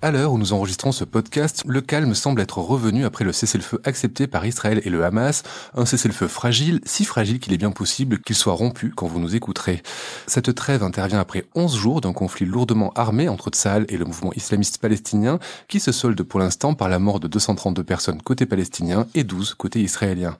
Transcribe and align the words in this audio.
À 0.00 0.12
l'heure 0.12 0.32
où 0.32 0.38
nous 0.38 0.52
enregistrons 0.52 0.92
ce 0.92 1.02
podcast, 1.02 1.64
le 1.66 1.80
calme 1.80 2.14
semble 2.14 2.40
être 2.40 2.58
revenu 2.58 3.04
après 3.04 3.24
le 3.24 3.32
cessez-le-feu 3.32 3.80
accepté 3.82 4.28
par 4.28 4.46
Israël 4.46 4.80
et 4.84 4.90
le 4.90 5.04
Hamas, 5.04 5.42
un 5.74 5.86
cessez-le-feu 5.86 6.28
fragile, 6.28 6.80
si 6.84 7.04
fragile 7.04 7.40
qu'il 7.40 7.52
est 7.52 7.58
bien 7.58 7.72
possible 7.72 8.20
qu'il 8.20 8.36
soit 8.36 8.52
rompu 8.52 8.92
quand 8.94 9.08
vous 9.08 9.18
nous 9.18 9.34
écouterez. 9.34 9.82
Cette 10.28 10.54
trêve 10.54 10.84
intervient 10.84 11.18
après 11.18 11.46
11 11.56 11.76
jours 11.76 12.00
d'un 12.00 12.12
conflit 12.12 12.46
lourdement 12.46 12.92
armé 12.94 13.28
entre 13.28 13.50
Tsahal 13.50 13.86
et 13.88 13.96
le 13.96 14.04
mouvement 14.04 14.32
islamiste 14.34 14.78
palestinien, 14.78 15.40
qui 15.66 15.80
se 15.80 15.90
solde 15.90 16.22
pour 16.22 16.38
l'instant 16.38 16.74
par 16.74 16.88
la 16.88 17.00
mort 17.00 17.18
de 17.18 17.26
232 17.26 17.82
personnes 17.82 18.22
côté 18.22 18.46
palestinien 18.46 19.08
et 19.16 19.24
12 19.24 19.54
côté 19.54 19.80
israélien. 19.80 20.36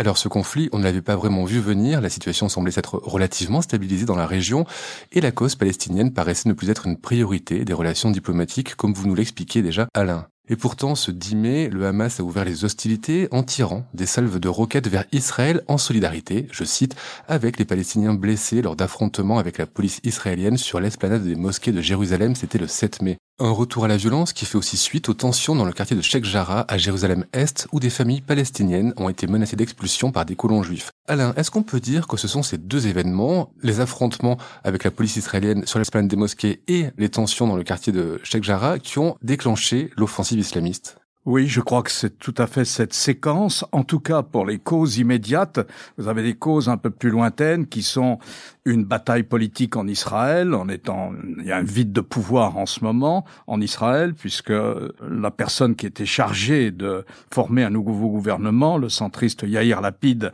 Alors 0.00 0.16
ce 0.16 0.28
conflit, 0.28 0.68
on 0.72 0.78
ne 0.78 0.84
l'avait 0.84 1.02
pas 1.02 1.16
vraiment 1.16 1.44
vu 1.44 1.58
venir, 1.58 2.00
la 2.00 2.08
situation 2.08 2.48
semblait 2.48 2.70
s'être 2.70 3.00
relativement 3.02 3.62
stabilisée 3.62 4.06
dans 4.06 4.14
la 4.14 4.28
région, 4.28 4.64
et 5.10 5.20
la 5.20 5.32
cause 5.32 5.56
palestinienne 5.56 6.12
paraissait 6.12 6.48
ne 6.48 6.54
plus 6.54 6.70
être 6.70 6.86
une 6.86 6.96
priorité 6.96 7.64
des 7.64 7.72
relations 7.72 8.12
diplomatiques, 8.12 8.76
comme 8.76 8.94
vous 8.94 9.08
nous 9.08 9.16
l'expliquiez 9.16 9.60
déjà 9.60 9.88
Alain. 9.94 10.28
Et 10.48 10.54
pourtant, 10.54 10.94
ce 10.94 11.10
10 11.10 11.34
mai, 11.34 11.68
le 11.68 11.84
Hamas 11.84 12.20
a 12.20 12.22
ouvert 12.22 12.44
les 12.44 12.64
hostilités 12.64 13.26
en 13.32 13.42
tirant 13.42 13.86
des 13.92 14.06
salves 14.06 14.38
de 14.38 14.48
roquettes 14.48 14.86
vers 14.86 15.04
Israël 15.10 15.62
en 15.66 15.78
solidarité, 15.78 16.46
je 16.52 16.62
cite, 16.62 16.94
avec 17.26 17.58
les 17.58 17.64
Palestiniens 17.64 18.14
blessés 18.14 18.62
lors 18.62 18.76
d'affrontements 18.76 19.38
avec 19.38 19.58
la 19.58 19.66
police 19.66 20.00
israélienne 20.04 20.58
sur 20.58 20.78
l'esplanade 20.78 21.24
des 21.24 21.34
mosquées 21.34 21.72
de 21.72 21.80
Jérusalem, 21.80 22.36
c'était 22.36 22.58
le 22.58 22.68
7 22.68 23.02
mai. 23.02 23.18
Un 23.40 23.52
retour 23.52 23.84
à 23.84 23.88
la 23.88 23.96
violence 23.96 24.32
qui 24.32 24.46
fait 24.46 24.58
aussi 24.58 24.76
suite 24.76 25.08
aux 25.08 25.14
tensions 25.14 25.54
dans 25.54 25.64
le 25.64 25.72
quartier 25.72 25.94
de 25.94 26.02
Sheikh 26.02 26.24
Jarrah 26.24 26.64
à 26.66 26.76
Jérusalem-Est 26.76 27.68
où 27.70 27.78
des 27.78 27.88
familles 27.88 28.20
palestiniennes 28.20 28.92
ont 28.96 29.08
été 29.08 29.28
menacées 29.28 29.54
d'expulsion 29.54 30.10
par 30.10 30.24
des 30.24 30.34
colons 30.34 30.64
juifs. 30.64 30.90
Alain, 31.06 31.32
est-ce 31.36 31.52
qu'on 31.52 31.62
peut 31.62 31.78
dire 31.78 32.08
que 32.08 32.16
ce 32.16 32.26
sont 32.26 32.42
ces 32.42 32.58
deux 32.58 32.88
événements, 32.88 33.52
les 33.62 33.78
affrontements 33.78 34.38
avec 34.64 34.82
la 34.82 34.90
police 34.90 35.14
israélienne 35.14 35.64
sur 35.66 35.78
l'esplanade 35.78 36.10
des 36.10 36.16
mosquées 36.16 36.62
et 36.66 36.86
les 36.98 37.10
tensions 37.10 37.46
dans 37.46 37.54
le 37.54 37.62
quartier 37.62 37.92
de 37.92 38.20
Sheikh 38.24 38.42
Jarrah 38.42 38.80
qui 38.80 38.98
ont 38.98 39.16
déclenché 39.22 39.92
l'offensive 39.96 40.40
islamiste? 40.40 40.98
Oui, 41.28 41.46
je 41.46 41.60
crois 41.60 41.82
que 41.82 41.90
c'est 41.90 42.18
tout 42.18 42.34
à 42.38 42.46
fait 42.46 42.64
cette 42.64 42.94
séquence. 42.94 43.62
En 43.72 43.84
tout 43.84 44.00
cas, 44.00 44.22
pour 44.22 44.46
les 44.46 44.58
causes 44.58 44.96
immédiates, 44.96 45.60
vous 45.98 46.08
avez 46.08 46.22
des 46.22 46.32
causes 46.32 46.70
un 46.70 46.78
peu 46.78 46.88
plus 46.88 47.10
lointaines 47.10 47.66
qui 47.66 47.82
sont 47.82 48.18
une 48.64 48.84
bataille 48.84 49.24
politique 49.24 49.76
en 49.76 49.86
Israël, 49.86 50.54
en 50.54 50.68
étant, 50.68 51.12
il 51.38 51.44
y 51.44 51.52
a 51.52 51.58
un 51.58 51.62
vide 51.62 51.92
de 51.92 52.00
pouvoir 52.00 52.56
en 52.56 52.64
ce 52.64 52.82
moment 52.82 53.26
en 53.46 53.60
Israël, 53.60 54.14
puisque 54.14 54.52
la 54.52 55.30
personne 55.30 55.76
qui 55.76 55.84
était 55.86 56.06
chargée 56.06 56.70
de 56.70 57.04
former 57.30 57.62
un 57.62 57.70
nouveau 57.70 58.08
gouvernement, 58.08 58.78
le 58.78 58.88
centriste 58.88 59.42
Yair 59.42 59.82
Lapid, 59.82 60.32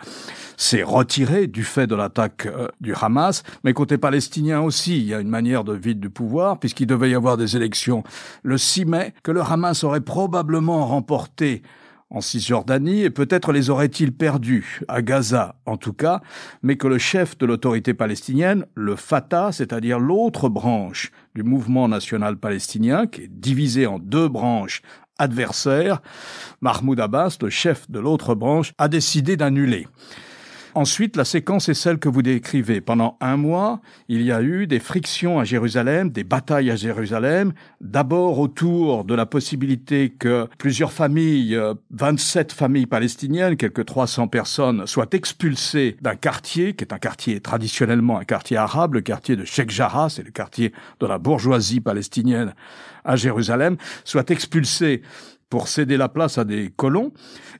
s'est 0.56 0.82
retiré 0.84 1.48
du 1.48 1.64
fait 1.64 1.86
de 1.88 1.96
l'attaque 1.96 2.46
euh, 2.46 2.68
du 2.80 2.94
Hamas. 2.94 3.42
Mais 3.64 3.72
côté 3.72 3.98
palestinien 3.98 4.60
aussi, 4.60 4.98
il 4.98 5.06
y 5.06 5.14
a 5.14 5.20
une 5.20 5.28
manière 5.28 5.64
de 5.64 5.72
vide 5.72 5.98
du 5.98 6.10
pouvoir, 6.10 6.58
puisqu'il 6.58 6.86
devait 6.86 7.10
y 7.10 7.14
avoir 7.14 7.36
des 7.36 7.56
élections 7.56 8.04
le 8.44 8.58
6 8.58 8.84
mai, 8.84 9.14
que 9.24 9.32
le 9.32 9.40
Hamas 9.40 9.82
aurait 9.82 10.00
probablement 10.00 10.83
remporté 10.84 11.62
en 12.10 12.20
Cisjordanie 12.20 13.02
et 13.02 13.10
peut-être 13.10 13.52
les 13.52 13.70
aurait-il 13.70 14.12
perdus 14.12 14.80
à 14.88 15.02
Gaza 15.02 15.56
en 15.66 15.76
tout 15.76 15.92
cas, 15.92 16.20
mais 16.62 16.76
que 16.76 16.86
le 16.86 16.98
chef 16.98 17.36
de 17.38 17.46
l'autorité 17.46 17.92
palestinienne, 17.92 18.66
le 18.74 18.96
Fatah, 18.96 19.50
c'est-à-dire 19.52 19.98
l'autre 19.98 20.48
branche 20.48 21.10
du 21.34 21.42
mouvement 21.42 21.88
national 21.88 22.36
palestinien, 22.36 23.06
qui 23.06 23.22
est 23.22 23.28
divisé 23.28 23.86
en 23.86 23.98
deux 23.98 24.28
branches 24.28 24.82
adversaires, 25.18 26.02
Mahmoud 26.60 27.00
Abbas, 27.00 27.38
le 27.42 27.50
chef 27.50 27.90
de 27.90 27.98
l'autre 27.98 28.34
branche, 28.34 28.72
a 28.78 28.88
décidé 28.88 29.36
d'annuler. 29.36 29.86
Ensuite, 30.76 31.14
la 31.14 31.24
séquence 31.24 31.68
est 31.68 31.74
celle 31.74 31.98
que 31.98 32.08
vous 32.08 32.22
décrivez. 32.22 32.80
Pendant 32.80 33.16
un 33.20 33.36
mois, 33.36 33.80
il 34.08 34.22
y 34.22 34.32
a 34.32 34.42
eu 34.42 34.66
des 34.66 34.80
frictions 34.80 35.38
à 35.38 35.44
Jérusalem, 35.44 36.10
des 36.10 36.24
batailles 36.24 36.72
à 36.72 36.74
Jérusalem, 36.74 37.52
d'abord 37.80 38.40
autour 38.40 39.04
de 39.04 39.14
la 39.14 39.24
possibilité 39.24 40.10
que 40.10 40.48
plusieurs 40.58 40.92
familles, 40.92 41.56
27 41.92 42.50
euh, 42.50 42.54
familles 42.56 42.86
palestiniennes, 42.86 43.56
quelques 43.56 43.84
300 43.84 44.26
personnes, 44.26 44.84
soient 44.88 45.06
expulsées 45.12 45.96
d'un 46.00 46.16
quartier, 46.16 46.74
qui 46.74 46.82
est 46.82 46.92
un 46.92 46.98
quartier 46.98 47.38
traditionnellement 47.38 48.18
un 48.18 48.24
quartier 48.24 48.56
arabe, 48.56 48.94
le 48.94 49.00
quartier 49.00 49.36
de 49.36 49.44
Sheikh 49.44 49.70
Jarrah, 49.70 50.08
c'est 50.08 50.24
le 50.24 50.32
quartier 50.32 50.72
de 50.98 51.06
la 51.06 51.18
bourgeoisie 51.18 51.78
palestinienne 51.78 52.52
à 53.04 53.14
Jérusalem, 53.14 53.76
soient 54.04 54.24
expulsées 54.28 55.02
pour 55.50 55.68
céder 55.68 55.96
la 55.96 56.08
place 56.08 56.38
à 56.38 56.44
des 56.44 56.72
colons. 56.74 57.12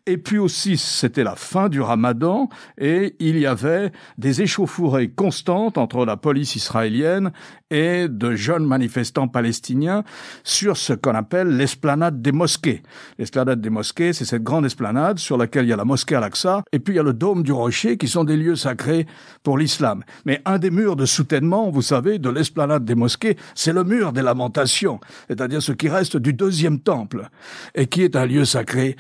Et 0.07 0.19
puis 0.19 0.39
aussi, 0.39 0.77
c'était 0.77 1.25
la 1.25 1.37
fin 1.37 1.69
du 1.69 1.81
ramadan 1.81 2.49
et 2.79 3.17
il 3.21 3.39
y 3.39 3.47
avait 3.47 3.93
des 4.19 4.43
échauffourées 4.43 5.09
constantes 5.09 5.79
entre 5.79 6.05
la 6.05 6.17
police 6.17 6.57
israélienne 6.57 7.33
et 7.71 8.09
de 8.09 8.35
jeunes 8.35 8.67
manifestants 8.67 9.29
palestiniens 9.29 10.05
sur 10.45 10.77
ce 10.77 10.93
qu'on 10.93 11.15
appelle 11.15 11.57
l'esplanade 11.57 12.21
des 12.21 12.33
mosquées. 12.33 12.83
L'esplanade 13.19 13.61
des 13.61 13.71
mosquées, 13.71 14.13
c'est 14.13 14.25
cette 14.25 14.43
grande 14.43 14.67
esplanade 14.67 15.19
sur 15.19 15.37
laquelle 15.37 15.65
il 15.65 15.71
y 15.71 15.73
a 15.73 15.77
la 15.77 15.85
mosquée 15.85 16.15
Al-Aqsa 16.15 16.63
et 16.73 16.79
puis 16.79 16.95
il 16.95 16.97
y 16.97 17.01
a 17.01 17.03
le 17.03 17.13
dôme 17.15 17.43
du 17.43 17.53
rocher 17.53 17.97
qui 17.97 18.09
sont 18.09 18.25
des 18.25 18.37
lieux 18.37 18.57
sacrés 18.57 19.07
pour 19.43 19.59
l'islam. 19.59 20.05
Mais 20.25 20.41
un 20.45 20.59
des 20.59 20.71
murs 20.71 20.97
de 20.97 21.07
soutènement, 21.07 21.71
vous 21.71 21.83
savez, 21.83 22.19
de 22.19 22.29
l'esplanade 22.29 22.85
des 22.85 22.95
mosquées, 22.95 23.37
c'est 23.55 23.73
le 23.73 23.85
mur 23.85 24.13
des 24.13 24.23
lamentations, 24.23 25.01
c'est-à-dire 25.29 25.63
ce 25.63 25.73
qui 25.73 25.89
reste 25.89 26.17
du 26.17 26.33
deuxième 26.33 26.81
temple 26.81 27.29
et 27.75 27.87
qui 27.87 28.03
est 28.03 28.17
un 28.17 28.27
lieu 28.27 28.45
sacré 28.45 28.97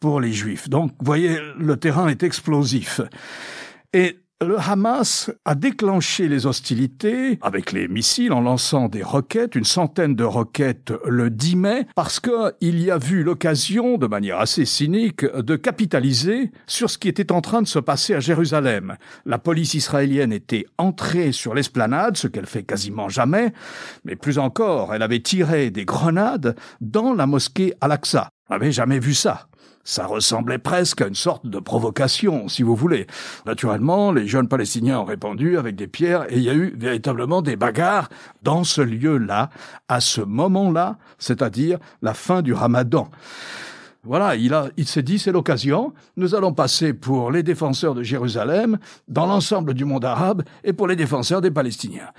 pour 0.00 0.20
les 0.20 0.32
juifs. 0.32 0.68
Donc, 0.68 0.90
vous 0.98 1.06
voyez, 1.06 1.38
le 1.58 1.76
terrain 1.76 2.08
est 2.08 2.22
explosif. 2.22 3.00
Et 3.92 4.18
le 4.44 4.58
Hamas 4.58 5.30
a 5.46 5.54
déclenché 5.54 6.28
les 6.28 6.44
hostilités 6.44 7.38
avec 7.40 7.72
les 7.72 7.88
missiles 7.88 8.34
en 8.34 8.42
lançant 8.42 8.88
des 8.88 9.02
roquettes, 9.02 9.54
une 9.54 9.64
centaine 9.64 10.14
de 10.14 10.24
roquettes 10.24 10.92
le 11.06 11.30
10 11.30 11.56
mai, 11.56 11.86
parce 11.94 12.20
qu'il 12.20 12.82
y 12.82 12.90
a 12.90 12.98
vu 12.98 13.22
l'occasion, 13.22 13.96
de 13.96 14.06
manière 14.06 14.38
assez 14.38 14.66
cynique, 14.66 15.24
de 15.24 15.56
capitaliser 15.56 16.50
sur 16.66 16.90
ce 16.90 16.98
qui 16.98 17.08
était 17.08 17.32
en 17.32 17.40
train 17.40 17.62
de 17.62 17.66
se 17.66 17.78
passer 17.78 18.14
à 18.14 18.20
Jérusalem. 18.20 18.96
La 19.24 19.38
police 19.38 19.72
israélienne 19.72 20.34
était 20.34 20.66
entrée 20.76 21.32
sur 21.32 21.54
l'esplanade, 21.54 22.18
ce 22.18 22.28
qu'elle 22.28 22.46
fait 22.46 22.62
quasiment 22.62 23.08
jamais, 23.08 23.54
mais 24.04 24.16
plus 24.16 24.38
encore, 24.38 24.94
elle 24.94 25.02
avait 25.02 25.20
tiré 25.20 25.70
des 25.70 25.86
grenades 25.86 26.56
dans 26.82 27.14
la 27.14 27.26
mosquée 27.26 27.72
Al-Aqsa. 27.80 28.28
On 28.50 28.54
n'avait 28.54 28.72
jamais 28.72 28.98
vu 28.98 29.14
ça. 29.14 29.48
Ça 29.86 30.04
ressemblait 30.04 30.58
presque 30.58 31.00
à 31.00 31.06
une 31.06 31.14
sorte 31.14 31.46
de 31.46 31.60
provocation, 31.60 32.48
si 32.48 32.64
vous 32.64 32.74
voulez. 32.74 33.06
Naturellement, 33.46 34.10
les 34.10 34.26
jeunes 34.26 34.48
Palestiniens 34.48 34.98
ont 34.98 35.04
répondu 35.04 35.56
avec 35.58 35.76
des 35.76 35.86
pierres 35.86 36.26
et 36.28 36.38
il 36.38 36.42
y 36.42 36.50
a 36.50 36.54
eu 36.54 36.74
véritablement 36.76 37.40
des 37.40 37.54
bagarres 37.54 38.08
dans 38.42 38.64
ce 38.64 38.80
lieu-là, 38.80 39.48
à 39.88 40.00
ce 40.00 40.20
moment-là, 40.20 40.98
c'est-à-dire 41.18 41.78
la 42.02 42.14
fin 42.14 42.42
du 42.42 42.52
ramadan. 42.52 43.08
Voilà, 44.02 44.34
il, 44.34 44.54
a, 44.54 44.70
il 44.76 44.88
s'est 44.88 45.04
dit, 45.04 45.20
c'est 45.20 45.30
l'occasion, 45.30 45.94
nous 46.16 46.34
allons 46.34 46.52
passer 46.52 46.92
pour 46.92 47.30
les 47.30 47.44
défenseurs 47.44 47.94
de 47.94 48.02
Jérusalem, 48.02 48.78
dans 49.06 49.26
l'ensemble 49.26 49.72
du 49.72 49.84
monde 49.84 50.04
arabe, 50.04 50.42
et 50.64 50.72
pour 50.72 50.88
les 50.88 50.96
défenseurs 50.96 51.40
des 51.40 51.52
Palestiniens. 51.52 52.10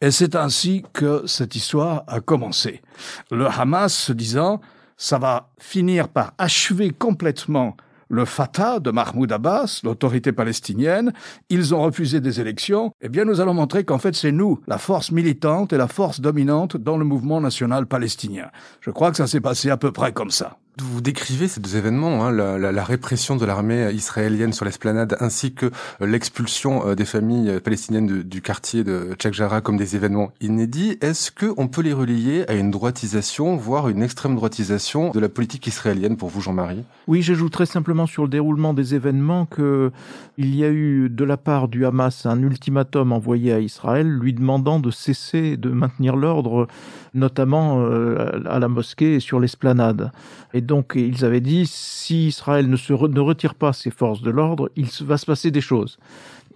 Et 0.00 0.10
c'est 0.10 0.34
ainsi 0.34 0.84
que 0.92 1.22
cette 1.26 1.54
histoire 1.54 2.02
a 2.08 2.20
commencé. 2.20 2.82
Le 3.30 3.46
Hamas 3.46 3.94
se 3.94 4.12
disant, 4.12 4.60
ça 4.96 5.18
va 5.18 5.50
finir 5.58 6.08
par 6.08 6.32
achever 6.38 6.90
complètement 6.90 7.76
le 8.08 8.24
Fatah 8.24 8.80
de 8.80 8.90
Mahmoud 8.90 9.32
Abbas, 9.32 9.80
l'autorité 9.82 10.32
palestinienne, 10.32 11.12
ils 11.48 11.74
ont 11.74 11.82
refusé 11.82 12.20
des 12.20 12.40
élections, 12.40 12.92
eh 13.00 13.08
bien 13.08 13.24
nous 13.24 13.40
allons 13.40 13.54
montrer 13.54 13.84
qu'en 13.84 13.98
fait 13.98 14.14
c'est 14.14 14.32
nous, 14.32 14.60
la 14.66 14.78
force 14.78 15.10
militante 15.10 15.72
et 15.72 15.76
la 15.76 15.88
force 15.88 16.20
dominante 16.20 16.76
dans 16.76 16.96
le 16.96 17.04
mouvement 17.04 17.40
national 17.40 17.86
palestinien. 17.86 18.50
Je 18.80 18.90
crois 18.90 19.10
que 19.10 19.16
ça 19.16 19.26
s'est 19.26 19.40
passé 19.40 19.70
à 19.70 19.76
peu 19.76 19.90
près 19.90 20.12
comme 20.12 20.30
ça. 20.30 20.58
Vous 20.82 21.00
décrivez 21.00 21.46
ces 21.46 21.60
deux 21.60 21.76
événements, 21.76 22.24
hein, 22.24 22.32
la, 22.32 22.58
la, 22.58 22.72
la, 22.72 22.82
répression 22.82 23.36
de 23.36 23.44
l'armée 23.44 23.92
israélienne 23.92 24.52
sur 24.52 24.64
l'esplanade 24.64 25.16
ainsi 25.20 25.54
que 25.54 25.66
euh, 25.66 25.70
l'expulsion 26.06 26.84
euh, 26.84 26.94
des 26.96 27.04
familles 27.04 27.48
euh, 27.48 27.60
palestiniennes 27.60 28.08
de, 28.08 28.22
du 28.22 28.42
quartier 28.42 28.82
de 28.82 29.14
Tchak 29.16 29.34
Jarrah 29.34 29.60
comme 29.60 29.76
des 29.76 29.94
événements 29.94 30.32
inédits. 30.40 30.98
Est-ce 31.00 31.30
que 31.30 31.54
on 31.58 31.68
peut 31.68 31.80
les 31.80 31.92
relier 31.92 32.44
à 32.48 32.54
une 32.54 32.72
droitisation, 32.72 33.54
voire 33.54 33.88
une 33.88 34.02
extrême 34.02 34.34
droitisation 34.34 35.12
de 35.12 35.20
la 35.20 35.28
politique 35.28 35.64
israélienne 35.68 36.16
pour 36.16 36.28
vous, 36.28 36.40
Jean-Marie? 36.40 36.82
Oui, 37.06 37.22
j'ajouterais 37.22 37.66
simplement 37.66 38.08
sur 38.08 38.24
le 38.24 38.28
déroulement 38.28 38.74
des 38.74 38.96
événements 38.96 39.46
que 39.46 39.92
il 40.38 40.56
y 40.56 40.64
a 40.64 40.70
eu 40.70 41.08
de 41.08 41.24
la 41.24 41.36
part 41.36 41.68
du 41.68 41.86
Hamas 41.86 42.26
un 42.26 42.42
ultimatum 42.42 43.12
envoyé 43.12 43.52
à 43.52 43.60
Israël 43.60 44.08
lui 44.08 44.32
demandant 44.32 44.80
de 44.80 44.90
cesser 44.90 45.56
de 45.56 45.70
maintenir 45.70 46.16
l'ordre, 46.16 46.66
notamment 47.14 47.80
à 47.80 48.58
la 48.58 48.66
mosquée 48.66 49.14
et 49.14 49.20
sur 49.20 49.38
l'esplanade. 49.38 50.10
Et 50.52 50.63
donc 50.64 50.92
ils 50.96 51.24
avaient 51.24 51.40
dit 51.40 51.66
si 51.66 52.28
Israël 52.28 52.68
ne, 52.68 52.76
ne 53.06 53.20
retire 53.20 53.54
pas 53.54 53.72
ses 53.72 53.90
forces 53.90 54.22
de 54.22 54.30
l'ordre, 54.30 54.70
il 54.76 54.88
va 55.02 55.18
se 55.18 55.26
passer 55.26 55.50
des 55.50 55.60
choses. 55.60 55.98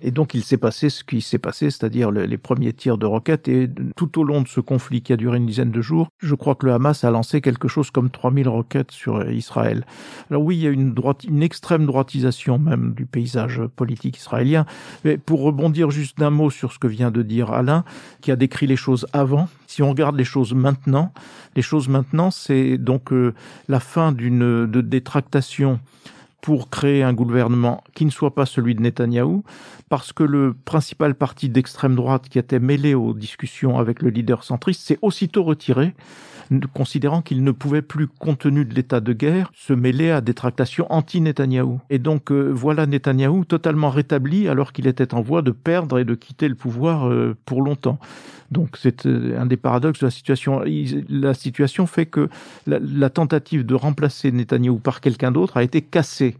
Et 0.00 0.10
donc 0.10 0.34
il 0.34 0.44
s'est 0.44 0.58
passé 0.58 0.90
ce 0.90 1.02
qui 1.02 1.20
s'est 1.20 1.38
passé, 1.38 1.70
c'est-à-dire 1.70 2.10
les 2.10 2.38
premiers 2.38 2.72
tirs 2.72 2.98
de 2.98 3.06
roquettes. 3.06 3.48
Et 3.48 3.68
tout 3.96 4.20
au 4.20 4.24
long 4.24 4.42
de 4.42 4.48
ce 4.48 4.60
conflit 4.60 5.02
qui 5.02 5.12
a 5.12 5.16
duré 5.16 5.38
une 5.38 5.46
dizaine 5.46 5.70
de 5.70 5.80
jours, 5.80 6.08
je 6.18 6.34
crois 6.34 6.54
que 6.54 6.66
le 6.66 6.72
Hamas 6.72 7.04
a 7.04 7.10
lancé 7.10 7.40
quelque 7.40 7.68
chose 7.68 7.90
comme 7.90 8.10
3000 8.10 8.48
roquettes 8.48 8.92
sur 8.92 9.28
Israël. 9.30 9.84
Alors 10.30 10.42
oui, 10.42 10.56
il 10.56 10.62
y 10.62 10.66
a 10.66 10.70
une, 10.70 10.94
droite, 10.94 11.24
une 11.24 11.42
extrême 11.42 11.86
droitisation 11.86 12.58
même 12.58 12.94
du 12.94 13.06
paysage 13.06 13.62
politique 13.76 14.18
israélien. 14.18 14.66
Mais 15.04 15.18
pour 15.18 15.42
rebondir 15.42 15.90
juste 15.90 16.18
d'un 16.18 16.30
mot 16.30 16.50
sur 16.50 16.72
ce 16.72 16.78
que 16.78 16.86
vient 16.86 17.10
de 17.10 17.22
dire 17.22 17.50
Alain, 17.50 17.84
qui 18.20 18.30
a 18.30 18.36
décrit 18.36 18.66
les 18.66 18.76
choses 18.76 19.06
avant, 19.12 19.48
si 19.66 19.82
on 19.82 19.90
regarde 19.90 20.16
les 20.16 20.24
choses 20.24 20.54
maintenant, 20.54 21.12
les 21.56 21.62
choses 21.62 21.88
maintenant, 21.88 22.30
c'est 22.30 22.78
donc 22.78 23.12
euh, 23.12 23.34
la 23.68 23.80
fin 23.80 24.12
d'une 24.12 24.66
de 24.66 24.80
pour 26.40 26.70
créer 26.70 27.02
un 27.02 27.12
gouvernement 27.12 27.82
qui 27.94 28.04
ne 28.04 28.10
soit 28.10 28.34
pas 28.34 28.46
celui 28.46 28.74
de 28.74 28.80
Netanyahou, 28.80 29.42
parce 29.88 30.12
que 30.12 30.22
le 30.22 30.54
principal 30.54 31.14
parti 31.14 31.48
d'extrême 31.48 31.94
droite 31.94 32.28
qui 32.28 32.38
était 32.38 32.60
mêlé 32.60 32.94
aux 32.94 33.12
discussions 33.12 33.78
avec 33.78 34.02
le 34.02 34.10
leader 34.10 34.44
centriste 34.44 34.82
s'est 34.82 34.98
aussitôt 35.02 35.42
retiré, 35.42 35.94
considérant 36.72 37.22
qu'il 37.22 37.44
ne 37.44 37.50
pouvait 37.50 37.82
plus, 37.82 38.06
compte 38.06 38.40
tenu 38.40 38.64
de 38.64 38.74
l'état 38.74 39.00
de 39.00 39.12
guerre, 39.12 39.50
se 39.54 39.72
mêler 39.72 40.10
à 40.10 40.20
des 40.20 40.34
tractations 40.34 40.86
anti-Netanyahou. 40.90 41.80
Et 41.90 41.98
donc 41.98 42.30
euh, 42.30 42.50
voilà 42.52 42.86
Netanyahou 42.86 43.44
totalement 43.44 43.90
rétabli 43.90 44.48
alors 44.48 44.72
qu'il 44.72 44.86
était 44.86 45.14
en 45.14 45.20
voie 45.20 45.42
de 45.42 45.50
perdre 45.50 45.98
et 45.98 46.04
de 46.04 46.14
quitter 46.14 46.48
le 46.48 46.54
pouvoir 46.54 47.08
euh, 47.08 47.36
pour 47.44 47.62
longtemps. 47.62 47.98
Donc 48.50 48.76
c'est 48.78 49.06
euh, 49.06 49.38
un 49.38 49.46
des 49.46 49.56
paradoxes 49.56 50.00
de 50.00 50.06
la 50.06 50.10
situation. 50.10 50.62
La 51.08 51.34
situation 51.34 51.86
fait 51.86 52.06
que 52.06 52.28
la, 52.66 53.10
tentative 53.10 53.66
de 53.66 53.74
remplacer 53.74 54.32
Netanyahou 54.32 54.78
par 54.78 55.00
quelqu'un 55.00 55.32
d'autre 55.32 55.56
a 55.56 55.62
été 55.62 55.82
cassée 55.82 56.36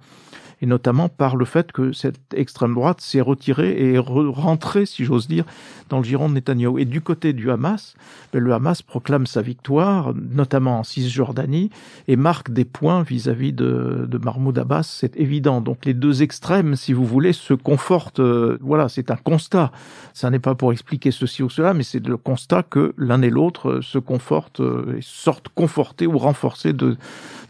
et 0.61 0.67
notamment 0.67 1.09
par 1.09 1.37
le 1.37 1.45
fait 1.45 1.73
que 1.73 1.93
cette 1.93 2.19
extrême 2.35 2.75
droite 2.75 3.01
s'est 3.01 3.21
retirée 3.21 3.93
et 3.93 3.99
rentrée, 3.99 4.87
si 4.87 5.05
j'ose 5.05 5.29
dire, 5.29 5.45
dans 5.89 5.99
le 5.99 6.05
giron 6.05 6.29
de 6.29 6.35
Netanyahou. 6.35 6.79
Et 6.79 6.85
du 6.85 7.01
côté 7.01 7.33
du 7.33 7.51
Hamas, 7.51 7.95
ben, 8.33 8.43
le 8.43 8.53
Hamas 8.53 8.83
proclame 8.83 9.27
sa 9.27 9.43
victoire, 9.43 10.13
notamment 10.15 10.81
en 10.81 10.85
Cisjordanie, 10.85 11.71
et 12.09 12.17
marque 12.17 12.51
des 12.51 12.65
points 12.65 13.03
vis-à-vis 13.03 13.53
de, 13.53 14.07
de 14.09 14.19
Mahmoud 14.19 14.59
Abbas, 14.59 14.83
c'est 14.83 15.17
évident. 15.17 15.61
Donc 15.61 15.85
les 15.85 15.95
deux 15.95 16.23
extrêmes, 16.23 16.77
si 16.77 16.93
vous 16.93 17.07
voulez, 17.07 17.33
se 17.33 17.55
confortent. 17.55 18.21
Euh, 18.21 18.59
voilà, 18.61 18.89
c'est 18.89 19.11
un 19.11 19.17
constat. 19.17 19.71
Ça 20.13 20.31
n'est 20.31 20.39
pas 20.39 20.55
pour 20.55 20.73
expliquer 20.73 21.11
ceci 21.11 21.43
ou 21.43 21.51
cela, 21.51 21.75
mais 21.75 21.85
c'est 21.85 22.05
le 22.05 22.17
constat 22.17 22.65
que 22.65 22.95
l'un 22.99 23.23
et 23.23 23.31
l'autre 23.31 23.71
euh, 23.71 23.83
se 23.83 23.99
confortent 23.99 24.61
euh, 24.61 24.97
et 24.99 25.03
sortent 25.03 25.49
confortés 25.55 26.07
ou 26.07 26.19
renforcés 26.19 26.73
de, 26.73 26.97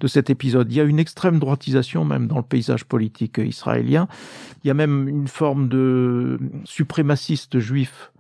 de 0.00 0.06
cet 0.06 0.31
épisode. 0.31 0.70
Il 0.70 0.76
y 0.76 0.81
a 0.81 0.84
une 0.84 0.99
extrême 0.99 1.38
droitisation 1.38 2.05
même 2.05 2.26
dans 2.26 2.37
le 2.37 2.43
paysage 2.43 2.84
politique 2.84 2.98
israélien. 3.00 4.09
Il 4.62 4.69
y 4.69 4.71
a 4.71 4.75
même 4.75 5.09
une 5.09 5.29
forme 5.29 5.69
de 5.69 6.39
suprémaciste 6.65 7.59
juif 7.59 8.11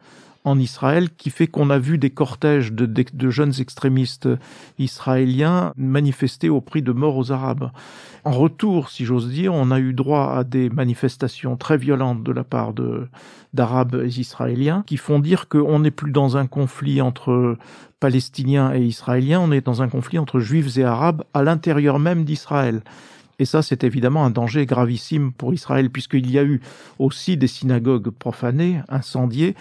en 0.44 0.58
Israël 0.58 1.08
qui 1.16 1.30
fait 1.30 1.46
qu'on 1.46 1.70
a 1.70 1.78
vu 1.78 1.98
des 1.98 2.10
cortèges 2.10 2.72
de, 2.72 2.86
de, 2.86 3.30
jeunes 3.30 3.52
extrémistes 3.58 4.28
israéliens 4.78 5.72
manifester 5.76 6.48
au 6.48 6.60
prix 6.60 6.82
de 6.82 6.92
mort 6.92 7.16
aux 7.16 7.32
Arabes. 7.32 7.70
En 8.24 8.32
retour, 8.32 8.88
si 8.88 9.04
j'ose 9.04 9.30
dire, 9.30 9.54
on 9.54 9.70
a 9.70 9.78
eu 9.78 9.92
droit 9.92 10.34
à 10.36 10.44
des 10.44 10.70
manifestations 10.70 11.56
très 11.56 11.76
violentes 11.76 12.22
de 12.22 12.32
la 12.32 12.44
part 12.44 12.72
d'Arabes 13.52 14.04
israéliens 14.06 14.84
qui 14.86 14.96
font 14.96 15.18
dire 15.18 15.48
qu'on 15.48 15.80
n'est 15.80 15.90
plus 15.90 16.12
dans 16.12 16.36
un 16.36 16.46
conflit 16.46 17.00
entre 17.00 17.56
Palestiniens 18.00 18.74
et 18.74 18.82
Israéliens, 18.82 19.40
on 19.40 19.52
est 19.52 19.64
dans 19.64 19.82
un 19.82 19.88
conflit 19.88 20.18
entre 20.18 20.40
Juifs 20.40 20.78
et 20.78 20.84
Arabes 20.84 21.24
à 21.34 21.42
l'intérieur 21.42 21.98
même 21.98 22.24
d'Israël. 22.24 22.82
Et 23.38 23.44
ça, 23.44 23.62
c'est 23.62 23.84
évidemment 23.84 24.24
un 24.24 24.30
danger 24.30 24.66
gravissime 24.66 25.32
pour 25.32 25.54
Israël, 25.54 25.90
puisqu'il 25.90 26.30
y 26.30 26.38
a 26.38 26.44
eu 26.44 26.60
aussi 26.98 27.36
des 27.36 27.46
synagogues 27.46 28.10
profanées, 28.10 28.80
incendiées, 28.88 29.54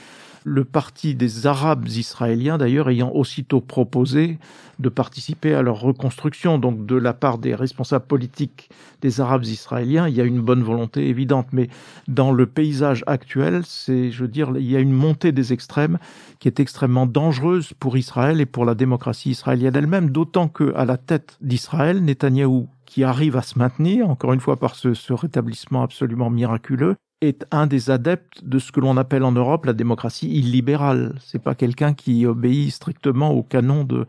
le 0.47 0.63
parti 0.63 1.13
des 1.13 1.45
Arabes 1.45 1.87
israéliens, 1.89 2.57
d'ailleurs, 2.57 2.89
ayant 2.89 3.11
aussitôt 3.11 3.59
proposé 3.59 4.37
de 4.79 4.87
participer 4.87 5.53
à 5.53 5.61
leur 5.61 5.81
reconstruction. 5.81 6.57
Donc, 6.57 6.85
de 6.85 6.95
la 6.95 7.13
part 7.13 7.37
des 7.37 7.53
responsables 7.53 8.05
politiques 8.05 8.69
des 9.01 9.19
Arabes 9.19 9.43
israéliens, 9.43 10.07
il 10.07 10.15
y 10.15 10.21
a 10.21 10.23
une 10.23 10.39
bonne 10.39 10.63
volonté 10.63 11.09
évidente. 11.09 11.47
Mais 11.51 11.67
dans 12.07 12.31
le 12.31 12.45
paysage 12.45 13.03
actuel, 13.07 13.63
c'est, 13.65 14.09
je 14.09 14.21
veux 14.21 14.29
dire, 14.29 14.53
il 14.55 14.71
y 14.71 14.77
a 14.77 14.79
une 14.79 14.93
montée 14.93 15.33
des 15.33 15.51
extrêmes 15.51 15.97
qui 16.39 16.47
est 16.47 16.61
extrêmement 16.61 17.07
dangereuse 17.07 17.73
pour 17.73 17.97
Israël 17.97 18.39
et 18.39 18.45
pour 18.45 18.63
la 18.63 18.73
démocratie 18.73 19.31
israélienne 19.31 19.75
elle-même, 19.75 20.11
d'autant 20.11 20.47
que 20.47 20.73
à 20.75 20.85
la 20.85 20.95
tête 20.95 21.37
d'Israël, 21.41 22.01
Netanyahou 22.01 22.69
qui 22.87 23.03
arrive 23.03 23.35
à 23.35 23.43
se 23.43 23.59
maintenir, 23.59 24.09
encore 24.09 24.33
une 24.33 24.39
fois 24.39 24.55
par 24.57 24.73
ce, 24.73 25.13
rétablissement 25.13 25.83
absolument 25.83 26.31
miraculeux, 26.31 26.95
est 27.21 27.45
un 27.51 27.65
des 27.65 27.89
adeptes 27.89 28.43
de 28.43 28.59
ce 28.59 28.71
que 28.71 28.79
l'on 28.79 28.95
appelle 28.95 29.23
en 29.23 29.31
Europe 29.31 29.65
la 29.65 29.73
démocratie 29.73 30.29
illibérale. 30.29 31.15
C'est 31.25 31.41
pas 31.41 31.55
quelqu'un 31.55 31.93
qui 31.93 32.27
obéit 32.27 32.71
strictement 32.71 33.31
au 33.31 33.41
canon 33.41 33.83
de, 33.83 34.05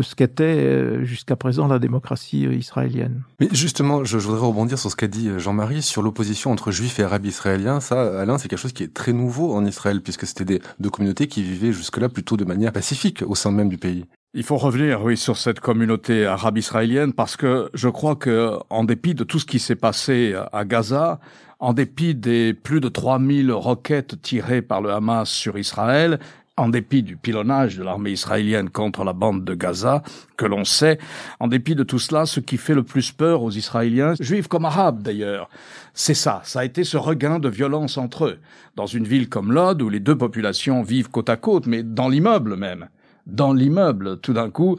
ce 0.00 0.14
qu'était 0.14 0.44
euh, 0.44 1.04
jusqu'à 1.04 1.36
présent 1.36 1.68
la 1.68 1.78
démocratie 1.78 2.44
israélienne. 2.44 3.22
Mais 3.40 3.48
justement, 3.52 4.04
je, 4.04 4.18
je 4.18 4.26
voudrais 4.26 4.46
rebondir 4.46 4.78
sur 4.78 4.90
ce 4.90 4.96
qu'a 4.96 5.06
dit 5.06 5.28
euh, 5.28 5.38
Jean-Marie 5.38 5.82
sur 5.82 6.00
l'opposition 6.00 6.50
entre 6.50 6.72
juifs 6.72 6.98
et 6.98 7.02
arabes 7.02 7.26
israéliens. 7.26 7.80
Ça, 7.80 8.22
Alain, 8.22 8.38
c'est 8.38 8.48
quelque 8.48 8.58
chose 8.58 8.72
qui 8.72 8.82
est 8.82 8.94
très 8.94 9.12
nouveau 9.12 9.54
en 9.54 9.64
Israël 9.66 10.00
puisque 10.00 10.26
c'était 10.26 10.46
des 10.46 10.62
deux 10.80 10.90
communautés 10.90 11.28
qui 11.28 11.42
vivaient 11.42 11.72
jusque-là 11.72 12.08
plutôt 12.08 12.38
de 12.38 12.44
manière 12.46 12.72
pacifique 12.72 13.22
au 13.26 13.34
sein 13.34 13.50
même 13.50 13.68
du 13.68 13.78
pays. 13.78 14.06
Il 14.38 14.42
faut 14.42 14.58
revenir, 14.58 15.02
oui, 15.02 15.16
sur 15.16 15.38
cette 15.38 15.60
communauté 15.60 16.26
arabe 16.26 16.58
israélienne 16.58 17.14
parce 17.14 17.38
que 17.38 17.70
je 17.72 17.88
crois 17.88 18.16
que, 18.16 18.58
en 18.68 18.84
dépit 18.84 19.14
de 19.14 19.24
tout 19.24 19.38
ce 19.38 19.46
qui 19.46 19.58
s'est 19.58 19.76
passé 19.76 20.36
à 20.52 20.66
Gaza, 20.66 21.20
en 21.58 21.72
dépit 21.72 22.14
des 22.14 22.52
plus 22.52 22.80
de 22.80 22.90
3000 22.90 23.50
roquettes 23.50 24.20
tirées 24.20 24.60
par 24.60 24.82
le 24.82 24.90
Hamas 24.90 25.30
sur 25.30 25.56
Israël, 25.56 26.18
en 26.58 26.68
dépit 26.68 27.02
du 27.02 27.16
pilonnage 27.16 27.78
de 27.78 27.82
l'armée 27.82 28.10
israélienne 28.10 28.68
contre 28.68 29.04
la 29.04 29.14
bande 29.14 29.42
de 29.42 29.54
Gaza, 29.54 30.02
que 30.36 30.44
l'on 30.44 30.66
sait, 30.66 30.98
en 31.40 31.48
dépit 31.48 31.74
de 31.74 31.82
tout 31.82 31.98
cela, 31.98 32.26
ce 32.26 32.40
qui 32.40 32.58
fait 32.58 32.74
le 32.74 32.82
plus 32.82 33.12
peur 33.12 33.42
aux 33.42 33.50
Israéliens, 33.50 34.12
juifs 34.20 34.48
comme 34.48 34.66
arabes 34.66 35.00
d'ailleurs, 35.00 35.48
c'est 35.94 36.12
ça, 36.12 36.42
ça 36.44 36.60
a 36.60 36.64
été 36.66 36.84
ce 36.84 36.98
regain 36.98 37.38
de 37.38 37.48
violence 37.48 37.96
entre 37.96 38.26
eux, 38.26 38.38
dans 38.74 38.84
une 38.84 39.04
ville 39.04 39.30
comme 39.30 39.50
Lod, 39.50 39.80
où 39.80 39.88
les 39.88 40.00
deux 40.00 40.18
populations 40.18 40.82
vivent 40.82 41.08
côte 41.08 41.30
à 41.30 41.38
côte, 41.38 41.66
mais 41.66 41.82
dans 41.82 42.10
l'immeuble 42.10 42.56
même. 42.56 42.90
Dans 43.26 43.52
l'immeuble, 43.52 44.20
tout 44.20 44.32
d'un 44.32 44.50
coup, 44.50 44.78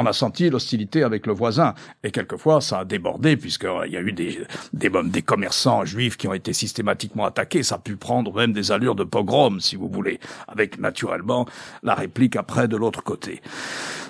on 0.00 0.06
a 0.06 0.12
senti 0.12 0.48
l'hostilité 0.48 1.02
avec 1.02 1.26
le 1.26 1.32
voisin. 1.32 1.74
Et 2.04 2.12
quelquefois, 2.12 2.60
ça 2.60 2.78
a 2.78 2.84
débordé, 2.84 3.36
puisqu'il 3.36 3.90
y 3.92 3.96
a 3.96 4.00
eu 4.00 4.12
des, 4.12 4.38
des, 4.72 4.90
des 5.04 5.22
commerçants 5.22 5.84
juifs 5.84 6.16
qui 6.16 6.28
ont 6.28 6.34
été 6.34 6.52
systématiquement 6.52 7.24
attaqués. 7.24 7.64
Ça 7.64 7.74
a 7.74 7.78
pu 7.78 7.96
prendre 7.96 8.32
même 8.32 8.52
des 8.52 8.70
allures 8.70 8.94
de 8.94 9.02
pogrom, 9.02 9.58
si 9.58 9.74
vous 9.74 9.88
voulez, 9.88 10.20
avec 10.46 10.78
naturellement 10.78 11.46
la 11.82 11.96
réplique 11.96 12.36
après 12.36 12.68
de 12.68 12.76
l'autre 12.76 13.02
côté. 13.02 13.42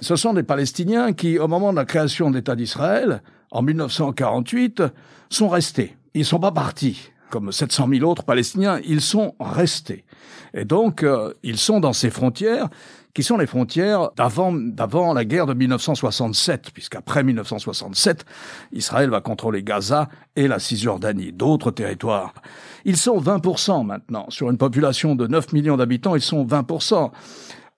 Ce 0.02 0.14
sont 0.14 0.34
des 0.34 0.42
Palestiniens 0.42 1.14
qui, 1.14 1.38
au 1.38 1.48
moment 1.48 1.72
de 1.72 1.78
la 1.78 1.86
création 1.86 2.30
de 2.30 2.36
l'État 2.36 2.54
d'Israël, 2.54 3.22
en 3.50 3.62
1948, 3.62 4.82
sont 5.30 5.48
restés. 5.48 5.96
Ils 6.12 6.26
sont 6.26 6.38
pas 6.38 6.52
partis 6.52 7.10
comme 7.30 7.52
700 7.52 7.88
000 7.90 8.10
autres 8.10 8.24
Palestiniens, 8.24 8.80
ils 8.86 9.00
sont 9.00 9.34
restés. 9.38 10.04
Et 10.54 10.64
donc, 10.64 11.02
euh, 11.02 11.34
ils 11.42 11.58
sont 11.58 11.80
dans 11.80 11.92
ces 11.92 12.10
frontières 12.10 12.68
qui 13.14 13.22
sont 13.22 13.36
les 13.36 13.46
frontières 13.46 14.10
d'avant, 14.16 14.52
d'avant 14.52 15.12
la 15.12 15.24
guerre 15.24 15.46
de 15.46 15.54
1967, 15.54 16.70
puisqu'après 16.72 17.24
1967, 17.24 18.24
Israël 18.72 19.10
va 19.10 19.20
contrôler 19.20 19.62
Gaza 19.62 20.08
et 20.36 20.48
la 20.48 20.58
Cisjordanie, 20.58 21.32
d'autres 21.32 21.70
territoires. 21.70 22.34
Ils 22.84 22.96
sont 22.96 23.20
20% 23.20 23.84
maintenant. 23.84 24.26
Sur 24.28 24.50
une 24.50 24.58
population 24.58 25.14
de 25.14 25.26
9 25.26 25.52
millions 25.52 25.76
d'habitants, 25.76 26.14
ils 26.14 26.22
sont 26.22 26.44
20%. 26.44 27.10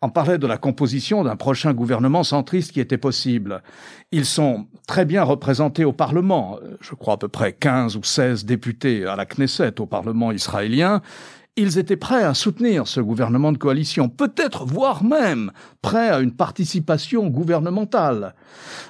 On 0.03 0.09
parlait 0.09 0.39
de 0.39 0.47
la 0.47 0.57
composition 0.57 1.25
d'un 1.25 1.37
prochain 1.37 1.75
gouvernement 1.75 2.25
centriste 2.25 2.73
qui 2.73 2.81
était 2.81 2.97
possible. 2.97 3.63
Ils 4.13 4.25
sont 4.25 4.67
très 4.87 5.05
bien 5.05 5.23
représentés 5.23 5.85
au 5.85 5.93
Parlement, 5.93 6.59
je 6.81 6.95
crois 6.95 7.15
à 7.15 7.17
peu 7.19 7.29
près 7.29 7.53
15 7.53 7.97
ou 7.97 8.03
16 8.03 8.47
députés 8.47 9.05
à 9.05 9.15
la 9.15 9.27
Knesset, 9.27 9.79
au 9.79 9.87
Parlement 9.87 10.33
israélien 10.33 11.03
ils 11.61 11.79
étaient 11.79 11.97
prêts 11.97 12.25
à 12.25 12.35
soutenir 12.35 12.89
ce 12.89 13.01
gouvernement 13.01 13.53
de 13.53 13.59
coalition, 13.59 14.09
peut-être 14.09 14.65
voire 14.65 15.05
même 15.05 15.53
prêts 15.83 16.09
à 16.09 16.21
une 16.21 16.33
participation 16.33 17.27
gouvernementale. 17.29 18.35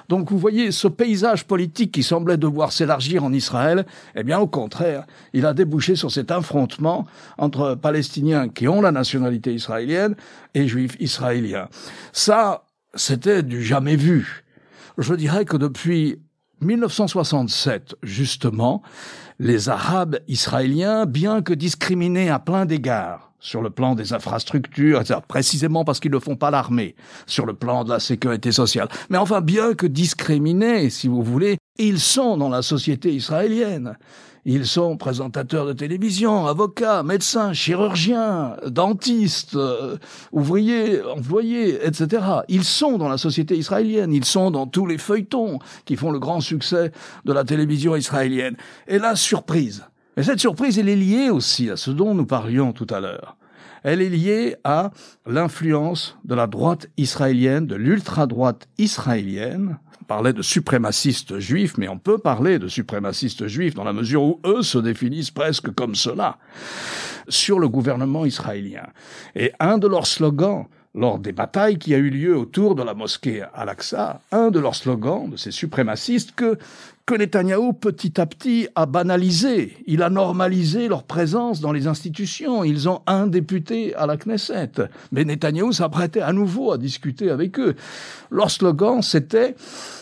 Donc 0.09 0.31
vous 0.31 0.37
voyez, 0.37 0.71
ce 0.71 0.87
paysage 0.87 1.45
politique 1.45 1.91
qui 1.91 2.03
semblait 2.03 2.37
devoir 2.37 2.71
s'élargir 2.71 3.23
en 3.23 3.33
Israël, 3.33 3.85
eh 4.15 4.23
bien 4.23 4.39
au 4.39 4.47
contraire, 4.47 5.05
il 5.33 5.45
a 5.45 5.53
débouché 5.53 5.95
sur 5.95 6.11
cet 6.11 6.31
affrontement 6.31 7.05
entre 7.37 7.75
Palestiniens 7.75 8.49
qui 8.49 8.67
ont 8.67 8.81
la 8.81 8.91
nationalité 8.91 9.53
israélienne 9.53 10.15
et 10.53 10.67
Juifs 10.67 10.95
israéliens. 10.99 11.67
Ça, 12.13 12.63
c'était 12.95 13.43
du 13.43 13.63
jamais 13.63 13.95
vu. 13.95 14.43
Je 14.97 15.13
dirais 15.13 15.45
que 15.45 15.57
depuis 15.57 16.19
1967, 16.61 17.95
justement, 18.03 18.81
les 19.41 19.69
Arabes 19.69 20.19
israéliens, 20.27 21.07
bien 21.07 21.41
que 21.41 21.53
discriminés 21.53 22.29
à 22.29 22.37
plein 22.37 22.67
d'égards, 22.67 23.31
sur 23.39 23.63
le 23.63 23.71
plan 23.71 23.95
des 23.95 24.13
infrastructures, 24.13 25.01
précisément 25.27 25.83
parce 25.83 25.99
qu'ils 25.99 26.11
ne 26.11 26.19
font 26.19 26.35
pas 26.35 26.51
l'armée, 26.51 26.95
sur 27.25 27.47
le 27.47 27.53
plan 27.53 27.83
de 27.83 27.89
la 27.89 27.99
sécurité 27.99 28.51
sociale. 28.51 28.87
Mais 29.09 29.17
enfin, 29.17 29.41
bien 29.41 29.73
que 29.73 29.87
discriminés, 29.87 30.91
si 30.91 31.07
vous 31.07 31.23
voulez, 31.23 31.57
ils 31.79 31.99
sont 31.99 32.37
dans 32.37 32.49
la 32.49 32.61
société 32.61 33.11
israélienne. 33.15 33.97
Ils 34.45 34.65
sont 34.65 34.97
présentateurs 34.97 35.67
de 35.67 35.73
télévision, 35.73 36.47
avocats, 36.47 37.03
médecins, 37.03 37.53
chirurgiens, 37.53 38.57
dentistes, 38.65 39.55
euh, 39.55 39.97
ouvriers, 40.31 41.01
employés, 41.03 41.85
etc. 41.85 42.23
Ils 42.47 42.63
sont 42.63 42.97
dans 42.97 43.09
la 43.09 43.19
société 43.19 43.55
israélienne, 43.55 44.11
ils 44.13 44.25
sont 44.25 44.49
dans 44.49 44.65
tous 44.65 44.87
les 44.87 44.97
feuilletons 44.97 45.59
qui 45.85 45.95
font 45.95 46.11
le 46.11 46.19
grand 46.19 46.41
succès 46.41 46.91
de 47.25 47.33
la 47.33 47.43
télévision 47.43 47.95
israélienne. 47.95 48.57
Et 48.87 48.97
la 48.97 49.15
surprise, 49.15 49.83
et 50.17 50.23
cette 50.23 50.39
surprise, 50.39 50.77
elle 50.77 50.89
est 50.89 50.95
liée 50.95 51.29
aussi 51.29 51.69
à 51.69 51.77
ce 51.77 51.91
dont 51.91 52.13
nous 52.13 52.25
parlions 52.25 52.73
tout 52.73 52.87
à 52.89 52.99
l'heure. 52.99 53.37
Elle 53.83 54.01
est 54.01 54.09
liée 54.09 54.55
à 54.63 54.91
l'influence 55.25 56.17
de 56.23 56.35
la 56.35 56.47
droite 56.47 56.87
israélienne, 56.97 57.65
de 57.65 57.75
l'ultra-droite 57.75 58.67
israélienne. 58.77 59.79
On 60.01 60.05
parlait 60.05 60.33
de 60.33 60.41
suprémacistes 60.41 61.39
juifs, 61.39 61.77
mais 61.77 61.87
on 61.87 61.97
peut 61.97 62.17
parler 62.17 62.59
de 62.59 62.67
suprémacistes 62.67 63.47
juifs 63.47 63.73
dans 63.73 63.83
la 63.83 63.93
mesure 63.93 64.23
où 64.23 64.39
eux 64.45 64.61
se 64.61 64.77
définissent 64.77 65.31
presque 65.31 65.73
comme 65.73 65.95
cela 65.95 66.37
sur 67.27 67.59
le 67.59 67.69
gouvernement 67.69 68.25
israélien. 68.25 68.87
Et 69.35 69.51
un 69.59 69.77
de 69.77 69.87
leurs 69.87 70.07
slogans, 70.07 70.67
lors 70.93 71.19
des 71.19 71.31
batailles 71.31 71.77
qui 71.77 71.93
a 71.95 71.97
eu 71.97 72.09
lieu 72.09 72.37
autour 72.37 72.75
de 72.75 72.83
la 72.83 72.93
mosquée 72.93 73.43
Al-Aqsa, 73.53 74.21
un 74.31 74.51
de 74.51 74.59
leurs 74.59 74.75
slogans 74.75 75.29
de 75.29 75.37
ces 75.37 75.51
suprémacistes 75.51 76.33
que 76.35 76.57
que 77.05 77.15
Netanyahou 77.15 77.73
petit 77.73 78.21
à 78.21 78.25
petit 78.25 78.67
a 78.75 78.85
banalisé, 78.85 79.75
il 79.87 80.03
a 80.03 80.09
normalisé 80.09 80.87
leur 80.87 81.03
présence 81.03 81.59
dans 81.59 81.73
les 81.73 81.87
institutions. 81.87 82.63
Ils 82.63 82.87
ont 82.87 83.01
un 83.07 83.27
député 83.27 83.93
à 83.95 84.05
la 84.05 84.17
Knesset, 84.17 84.71
mais 85.11 85.25
Netanyahou 85.25 85.73
s'apprêtait 85.73 86.21
à 86.21 86.31
nouveau 86.31 86.71
à 86.71 86.77
discuter 86.77 87.29
avec 87.29 87.59
eux. 87.59 87.75
Leur 88.29 88.51
slogan, 88.51 89.01
c'était 89.01 89.55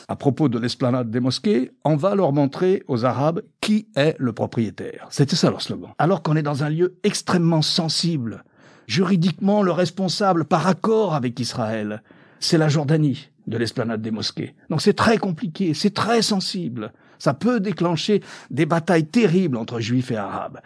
à 0.08 0.16
propos 0.16 0.50
de 0.50 0.60
l'esplanade 0.60 1.10
des 1.10 1.20
mosquées, 1.20 1.72
on 1.84 1.96
va 1.96 2.16
leur 2.16 2.34
montrer 2.34 2.84
aux 2.88 3.06
Arabes 3.06 3.42
qui 3.62 3.88
est 3.96 4.16
le 4.20 4.34
propriétaire. 4.34 5.08
C'était 5.10 5.36
ça 5.36 5.50
leur 5.50 5.62
slogan. 5.62 5.92
Alors 5.98 6.22
qu'on 6.22 6.36
est 6.36 6.44
dans 6.44 6.64
un 6.64 6.70
lieu 6.70 6.96
extrêmement 7.04 7.62
sensible, 7.62 8.44
juridiquement 8.90 9.62
le 9.62 9.72
responsable 9.72 10.46
par 10.46 10.68
accord 10.68 11.14
avec 11.14 11.40
Israël, 11.40 12.02
c'est 12.40 12.58
la 12.58 12.70
Jordanie 12.70 13.30
de 13.46 13.58
l'esplanade 13.58 14.02
des 14.02 14.10
mosquées. 14.10 14.56
Donc 14.72 14.82
c'est 14.82 14.94
très 14.94 15.20
compliqué, 15.20 15.76
c'est 15.76 15.94
très 15.94 16.24
sensible. 16.24 16.92
Ça 17.20 17.36
peut 17.36 17.60
déclencher 17.60 18.24
des 18.50 18.66
batailles 18.66 19.06
terribles 19.06 19.58
entre 19.58 19.80
juifs 19.80 20.10
et 20.12 20.18
arabes. 20.18 20.60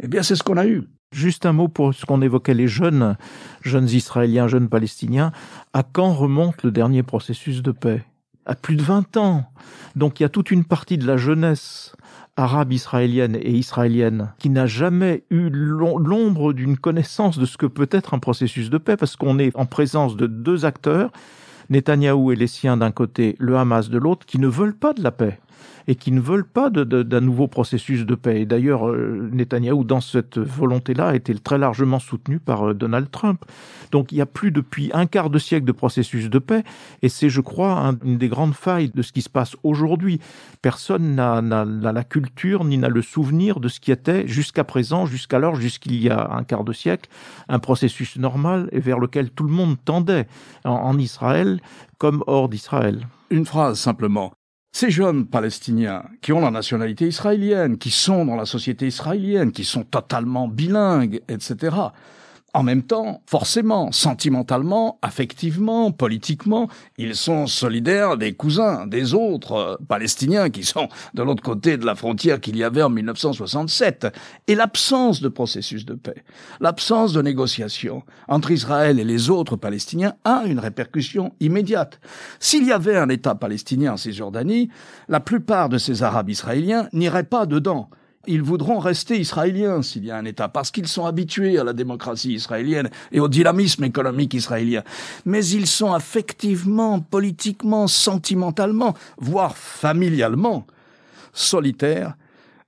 Eh 0.00 0.08
bien, 0.08 0.22
c'est 0.22 0.36
ce 0.36 0.42
qu'on 0.42 0.56
a 0.56 0.66
eu. 0.66 0.84
Juste 1.12 1.44
un 1.44 1.52
mot 1.52 1.68
pour 1.68 1.92
ce 1.92 2.06
qu'on 2.06 2.22
évoquait 2.22 2.54
les 2.54 2.68
jeunes, 2.68 3.16
jeunes 3.62 3.88
israéliens, 3.88 4.48
jeunes 4.48 4.68
palestiniens. 4.68 5.32
À 5.72 5.82
quand 5.82 6.12
remonte 6.12 6.62
le 6.62 6.70
dernier 6.70 7.02
processus 7.02 7.62
de 7.62 7.72
paix? 7.72 8.04
À 8.46 8.54
plus 8.54 8.76
de 8.76 8.82
20 8.82 9.16
ans. 9.16 9.44
Donc 9.96 10.18
il 10.18 10.22
y 10.22 10.26
a 10.26 10.30
toute 10.30 10.50
une 10.50 10.64
partie 10.64 10.98
de 10.98 11.06
la 11.06 11.16
jeunesse 11.16 11.94
arabe 12.36 12.72
israélienne 12.72 13.36
et 13.36 13.52
israélienne 13.52 14.32
qui 14.38 14.50
n'a 14.50 14.66
jamais 14.66 15.24
eu 15.30 15.48
l'ombre 15.50 16.52
d'une 16.52 16.76
connaissance 16.76 17.38
de 17.38 17.46
ce 17.46 17.56
que 17.56 17.66
peut 17.66 17.88
être 17.90 18.14
un 18.14 18.18
processus 18.18 18.70
de 18.70 18.78
paix 18.78 18.96
parce 18.96 19.16
qu'on 19.16 19.38
est 19.38 19.56
en 19.56 19.66
présence 19.66 20.16
de 20.16 20.26
deux 20.26 20.64
acteurs, 20.64 21.10
Netanyahou 21.70 22.32
et 22.32 22.36
les 22.36 22.46
siens 22.46 22.76
d'un 22.76 22.92
côté, 22.92 23.36
le 23.38 23.56
Hamas 23.56 23.88
de 23.88 23.98
l'autre, 23.98 24.26
qui 24.26 24.38
ne 24.38 24.48
veulent 24.48 24.76
pas 24.76 24.92
de 24.92 25.02
la 25.02 25.10
paix 25.10 25.38
et 25.88 25.94
qui 25.94 26.12
ne 26.12 26.20
veulent 26.20 26.46
pas 26.46 26.70
d'un 26.70 27.20
nouveau 27.20 27.46
processus 27.48 28.04
de 28.04 28.14
paix. 28.14 28.40
Et 28.40 28.46
d'ailleurs, 28.46 28.88
euh, 28.88 29.28
Netanyahou, 29.32 29.84
dans 29.84 30.00
cette 30.00 30.38
volonté-là, 30.38 31.08
a 31.08 31.14
été 31.14 31.34
très 31.34 31.58
largement 31.58 31.98
soutenu 31.98 32.40
par 32.40 32.70
euh, 32.70 32.74
Donald 32.74 33.10
Trump. 33.10 33.44
Donc 33.92 34.12
il 34.12 34.18
y 34.18 34.20
a 34.20 34.26
plus 34.26 34.50
depuis 34.50 34.90
un 34.94 35.06
quart 35.06 35.30
de 35.30 35.38
siècle 35.38 35.64
de 35.64 35.72
processus 35.72 36.28
de 36.28 36.38
paix, 36.38 36.64
et 37.02 37.08
c'est, 37.08 37.28
je 37.28 37.40
crois, 37.40 37.94
une 38.04 38.18
des 38.18 38.28
grandes 38.28 38.54
failles 38.54 38.90
de 38.94 39.02
ce 39.02 39.12
qui 39.12 39.22
se 39.22 39.28
passe 39.28 39.56
aujourd'hui. 39.62 40.20
Personne 40.62 41.14
n'a 41.14 41.40
la 41.40 42.04
culture 42.04 42.64
ni 42.64 42.78
n'a 42.78 42.88
le 42.88 43.02
souvenir 43.02 43.60
de 43.60 43.68
ce 43.68 43.80
qui 43.80 43.92
était 43.92 44.26
jusqu'à 44.26 44.64
présent, 44.64 45.06
jusqu'alors, 45.06 45.56
jusqu'il 45.56 46.02
y 46.02 46.10
a 46.10 46.32
un 46.32 46.42
quart 46.42 46.64
de 46.64 46.72
siècle, 46.72 47.08
un 47.48 47.58
processus 47.58 48.16
normal 48.16 48.68
et 48.72 48.80
vers 48.80 48.98
lequel 48.98 49.30
tout 49.30 49.44
le 49.44 49.52
monde 49.52 49.76
tendait 49.84 50.26
en 50.64 50.98
Israël 50.98 51.60
comme 51.98 52.24
hors 52.26 52.48
d'Israël. 52.48 53.06
Une 53.30 53.46
phrase 53.46 53.78
simplement. 53.78 54.35
Ces 54.78 54.90
jeunes 54.90 55.24
Palestiniens 55.24 56.04
qui 56.20 56.34
ont 56.34 56.40
la 56.40 56.50
nationalité 56.50 57.08
israélienne, 57.08 57.78
qui 57.78 57.90
sont 57.90 58.26
dans 58.26 58.36
la 58.36 58.44
société 58.44 58.86
israélienne, 58.86 59.50
qui 59.50 59.64
sont 59.64 59.84
totalement 59.84 60.48
bilingues, 60.48 61.22
etc., 61.28 61.74
en 62.56 62.62
même 62.62 62.84
temps, 62.84 63.20
forcément, 63.26 63.92
sentimentalement, 63.92 64.98
affectivement, 65.02 65.92
politiquement, 65.92 66.68
ils 66.96 67.14
sont 67.14 67.46
solidaires 67.46 68.16
des 68.16 68.32
cousins, 68.32 68.86
des 68.86 69.12
autres 69.12 69.52
euh, 69.52 69.76
Palestiniens 69.86 70.48
qui 70.48 70.64
sont 70.64 70.88
de 71.12 71.22
l'autre 71.22 71.42
côté 71.42 71.76
de 71.76 71.84
la 71.84 71.94
frontière 71.94 72.40
qu'il 72.40 72.56
y 72.56 72.64
avait 72.64 72.82
en 72.82 72.88
1967. 72.88 74.06
Et 74.46 74.54
l'absence 74.54 75.20
de 75.20 75.28
processus 75.28 75.84
de 75.84 75.92
paix, 75.92 76.24
l'absence 76.58 77.12
de 77.12 77.20
négociation 77.20 78.02
entre 78.26 78.50
Israël 78.50 78.98
et 78.98 79.04
les 79.04 79.28
autres 79.28 79.56
Palestiniens 79.56 80.14
a 80.24 80.44
une 80.46 80.58
répercussion 80.58 81.34
immédiate. 81.40 82.00
S'il 82.40 82.64
y 82.64 82.72
avait 82.72 82.96
un 82.96 83.10
État 83.10 83.34
palestinien 83.34 83.92
en 83.92 83.96
Cisjordanie, 83.98 84.70
la 85.08 85.20
plupart 85.20 85.68
de 85.68 85.76
ces 85.76 86.02
Arabes 86.02 86.30
israéliens 86.30 86.88
n'iraient 86.94 87.22
pas 87.22 87.44
dedans 87.44 87.90
ils 88.26 88.42
voudront 88.42 88.78
rester 88.78 89.18
israéliens 89.18 89.82
s'il 89.82 90.04
y 90.04 90.10
a 90.10 90.16
un 90.16 90.24
État, 90.24 90.48
parce 90.48 90.70
qu'ils 90.70 90.88
sont 90.88 91.06
habitués 91.06 91.58
à 91.58 91.64
la 91.64 91.72
démocratie 91.72 92.32
israélienne 92.34 92.90
et 93.12 93.20
au 93.20 93.28
dynamisme 93.28 93.84
économique 93.84 94.34
israélien. 94.34 94.82
Mais 95.24 95.44
ils 95.46 95.66
sont 95.66 95.92
affectivement, 95.92 97.00
politiquement, 97.00 97.86
sentimentalement, 97.86 98.94
voire 99.18 99.56
familialement, 99.56 100.66
solitaires 101.32 102.16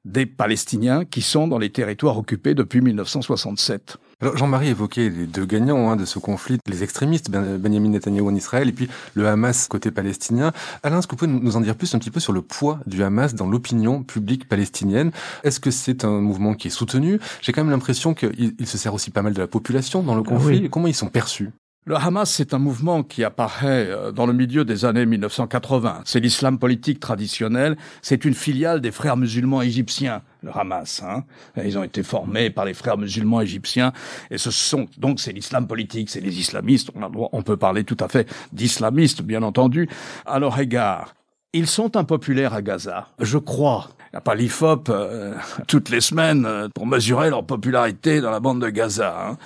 des 0.05 0.27
Palestiniens 0.27 1.05
qui 1.05 1.23
sont 1.23 1.49
dans 1.49 1.59
les 1.59 1.71
territoires 1.71 2.19
occupés 2.19 2.55
depuis 2.55 2.81
1967. 2.81 3.99
Jean-Marie 4.21 4.71
évoquait 4.71 5.11
les 5.11 5.27
deux 5.29 5.47
gagnants 5.47 5.91
hein, 5.91 5.97
de 5.97 6.05
ce 6.05 6.19
conflit, 6.19 6.59
les 6.67 6.83
extrémistes, 6.83 7.31
ben, 7.31 7.57
Benjamin 7.57 7.91
Netanyahu 7.91 8.27
en 8.27 8.35
Israël 8.35 8.69
et 8.69 8.73
puis 8.73 8.89
le 9.15 9.29
Hamas 9.29 9.69
côté 9.69 9.93
palestinien. 9.93 10.53
Alain, 10.83 10.99
est-ce 10.99 11.07
que 11.07 11.13
vous 11.13 11.19
pouvez 11.19 11.31
nous 11.31 11.57
en 11.57 11.61
dire 11.61 11.77
plus 11.77 11.95
un 11.95 12.01
petit 12.01 12.11
peu 12.11 12.19
sur 12.19 12.33
le 12.33 12.43
poids 12.43 12.81
du 12.87 13.05
Hamas 13.05 13.37
dans 13.37 13.47
l'opinion 13.47 14.03
publique 14.03 14.49
palestinienne? 14.49 15.13
Est-ce 15.45 15.61
que 15.61 15.71
c'est 15.71 16.05
un 16.05 16.21
mouvement 16.21 16.55
qui 16.55 16.67
est 16.67 16.73
soutenu? 16.73 17.21
J'ai 17.43 17.53
quand 17.53 17.63
même 17.63 17.71
l'impression 17.71 18.13
qu'il 18.13 18.67
se 18.67 18.77
sert 18.77 18.93
aussi 18.93 19.13
pas 19.13 19.23
mal 19.23 19.35
de 19.35 19.41
la 19.41 19.47
population 19.47 20.03
dans 20.03 20.17
le 20.17 20.23
ah 20.27 20.29
conflit. 20.29 20.69
Comment 20.69 20.89
ils 20.89 20.95
sont 20.95 21.11
perçus? 21.11 21.51
Le 21.89 21.97
Hamas, 21.97 22.31
c'est 22.31 22.53
un 22.53 22.59
mouvement 22.59 23.03
qui 23.03 23.25
apparaît 23.25 23.87
euh, 23.89 24.13
dans 24.13 24.27
le 24.27 24.35
milieu 24.35 24.67
des 24.67 24.85
années 24.85 25.07
1980. 25.07 26.03
C'est 26.05 26.21
l'islam 26.21 26.59
politique 26.59 27.01
traditionnel. 27.01 27.79
C'est 28.03 28.27
une 28.27 28.35
filiale 28.35 28.83
des 28.83 28.91
frères 28.91 29.17
musulmans 29.17 29.63
égyptiens, 29.63 30.21
le 30.43 30.51
Hamas. 30.55 31.03
Hein. 31.03 31.25
Ils 31.57 31.79
ont 31.79 31.83
été 31.83 32.03
formés 32.03 32.51
par 32.51 32.67
les 32.67 32.75
frères 32.75 32.99
musulmans 32.99 33.41
égyptiens. 33.41 33.95
Et 34.31 34.37
ce 34.37 34.51
sont 34.51 34.87
donc 34.99 35.19
c'est 35.19 35.33
l'islam 35.33 35.67
politique, 35.67 36.11
c'est 36.11 36.21
les 36.21 36.39
islamistes. 36.39 36.91
On, 36.95 37.03
a 37.03 37.09
droit, 37.09 37.31
on 37.33 37.41
peut 37.41 37.57
parler 37.57 37.85
tout 37.85 37.97
à 38.01 38.09
fait 38.09 38.29
d'islamistes, 38.53 39.23
bien 39.23 39.43
entendu, 39.43 39.89
à 40.27 40.39
leur 40.39 40.61
égard. 40.61 41.15
Ils 41.55 41.69
sont 41.69 41.97
impopulaires 41.97 42.53
à 42.53 42.61
Gaza, 42.61 43.09
je 43.19 43.39
crois. 43.39 43.89
Il 44.13 44.17
n'y 44.17 44.19
a 44.19 44.21
pas 44.21 44.35
l'IFOP 44.35 44.91
euh, 44.91 45.35
toutes 45.67 45.89
les 45.89 46.03
semaines 46.03 46.45
euh, 46.45 46.69
pour 46.69 46.87
mesurer 46.87 47.31
leur 47.31 47.47
popularité 47.47 48.21
dans 48.21 48.31
la 48.31 48.41
bande 48.41 48.61
de 48.61 48.69
Gaza. 48.69 49.17
Hein. 49.19 49.39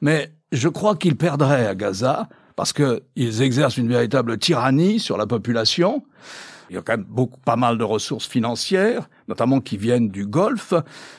Mais 0.00 0.30
je 0.52 0.68
crois 0.68 0.96
qu'ils 0.96 1.16
perdraient 1.16 1.66
à 1.66 1.74
Gaza 1.74 2.28
parce 2.56 2.72
qu'ils 2.72 3.42
exercent 3.42 3.76
une 3.76 3.88
véritable 3.88 4.38
tyrannie 4.38 4.98
sur 4.98 5.16
la 5.16 5.26
population. 5.26 6.04
Il 6.70 6.74
y 6.74 6.78
a 6.78 6.82
quand 6.82 6.96
même 6.96 7.06
beaucoup, 7.08 7.38
pas 7.40 7.56
mal 7.56 7.78
de 7.78 7.84
ressources 7.84 8.26
financières, 8.26 9.08
notamment 9.26 9.60
qui 9.60 9.76
viennent 9.76 10.10
du 10.10 10.26
Golfe. 10.26 10.74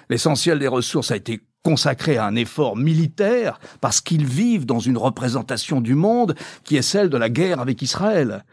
L'essentiel 0.09 0.59
des 0.59 0.67
ressources 0.67 1.12
a 1.12 1.15
été 1.15 1.41
consacré 1.69 2.17
à 2.17 2.25
un 2.25 2.35
effort 2.35 2.75
militaire 2.75 3.59
parce 3.79 4.01
qu'ils 4.01 4.25
vivent 4.25 4.65
dans 4.65 4.79
une 4.79 4.97
représentation 4.97 5.81
du 5.81 5.93
monde 5.93 6.33
qui 6.63 6.77
est 6.77 6.81
celle 6.81 7.09
de 7.11 7.17
la 7.17 7.29
guerre 7.29 7.59
avec 7.59 7.83
Israël. 7.83 8.43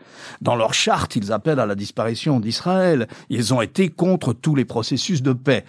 Dans 0.43 0.55
leur 0.55 0.75
charte, 0.75 1.17
ils 1.17 1.33
appellent 1.33 1.59
à 1.59 1.65
la 1.65 1.75
disparition 1.75 2.41
d'Israël. 2.41 3.09
Ils 3.31 3.55
ont 3.55 3.63
été 3.63 3.89
contre 3.89 4.35
tous 4.35 4.55
les 4.55 4.67
processus 4.67 5.23
de 5.23 5.33
paix 5.33 5.65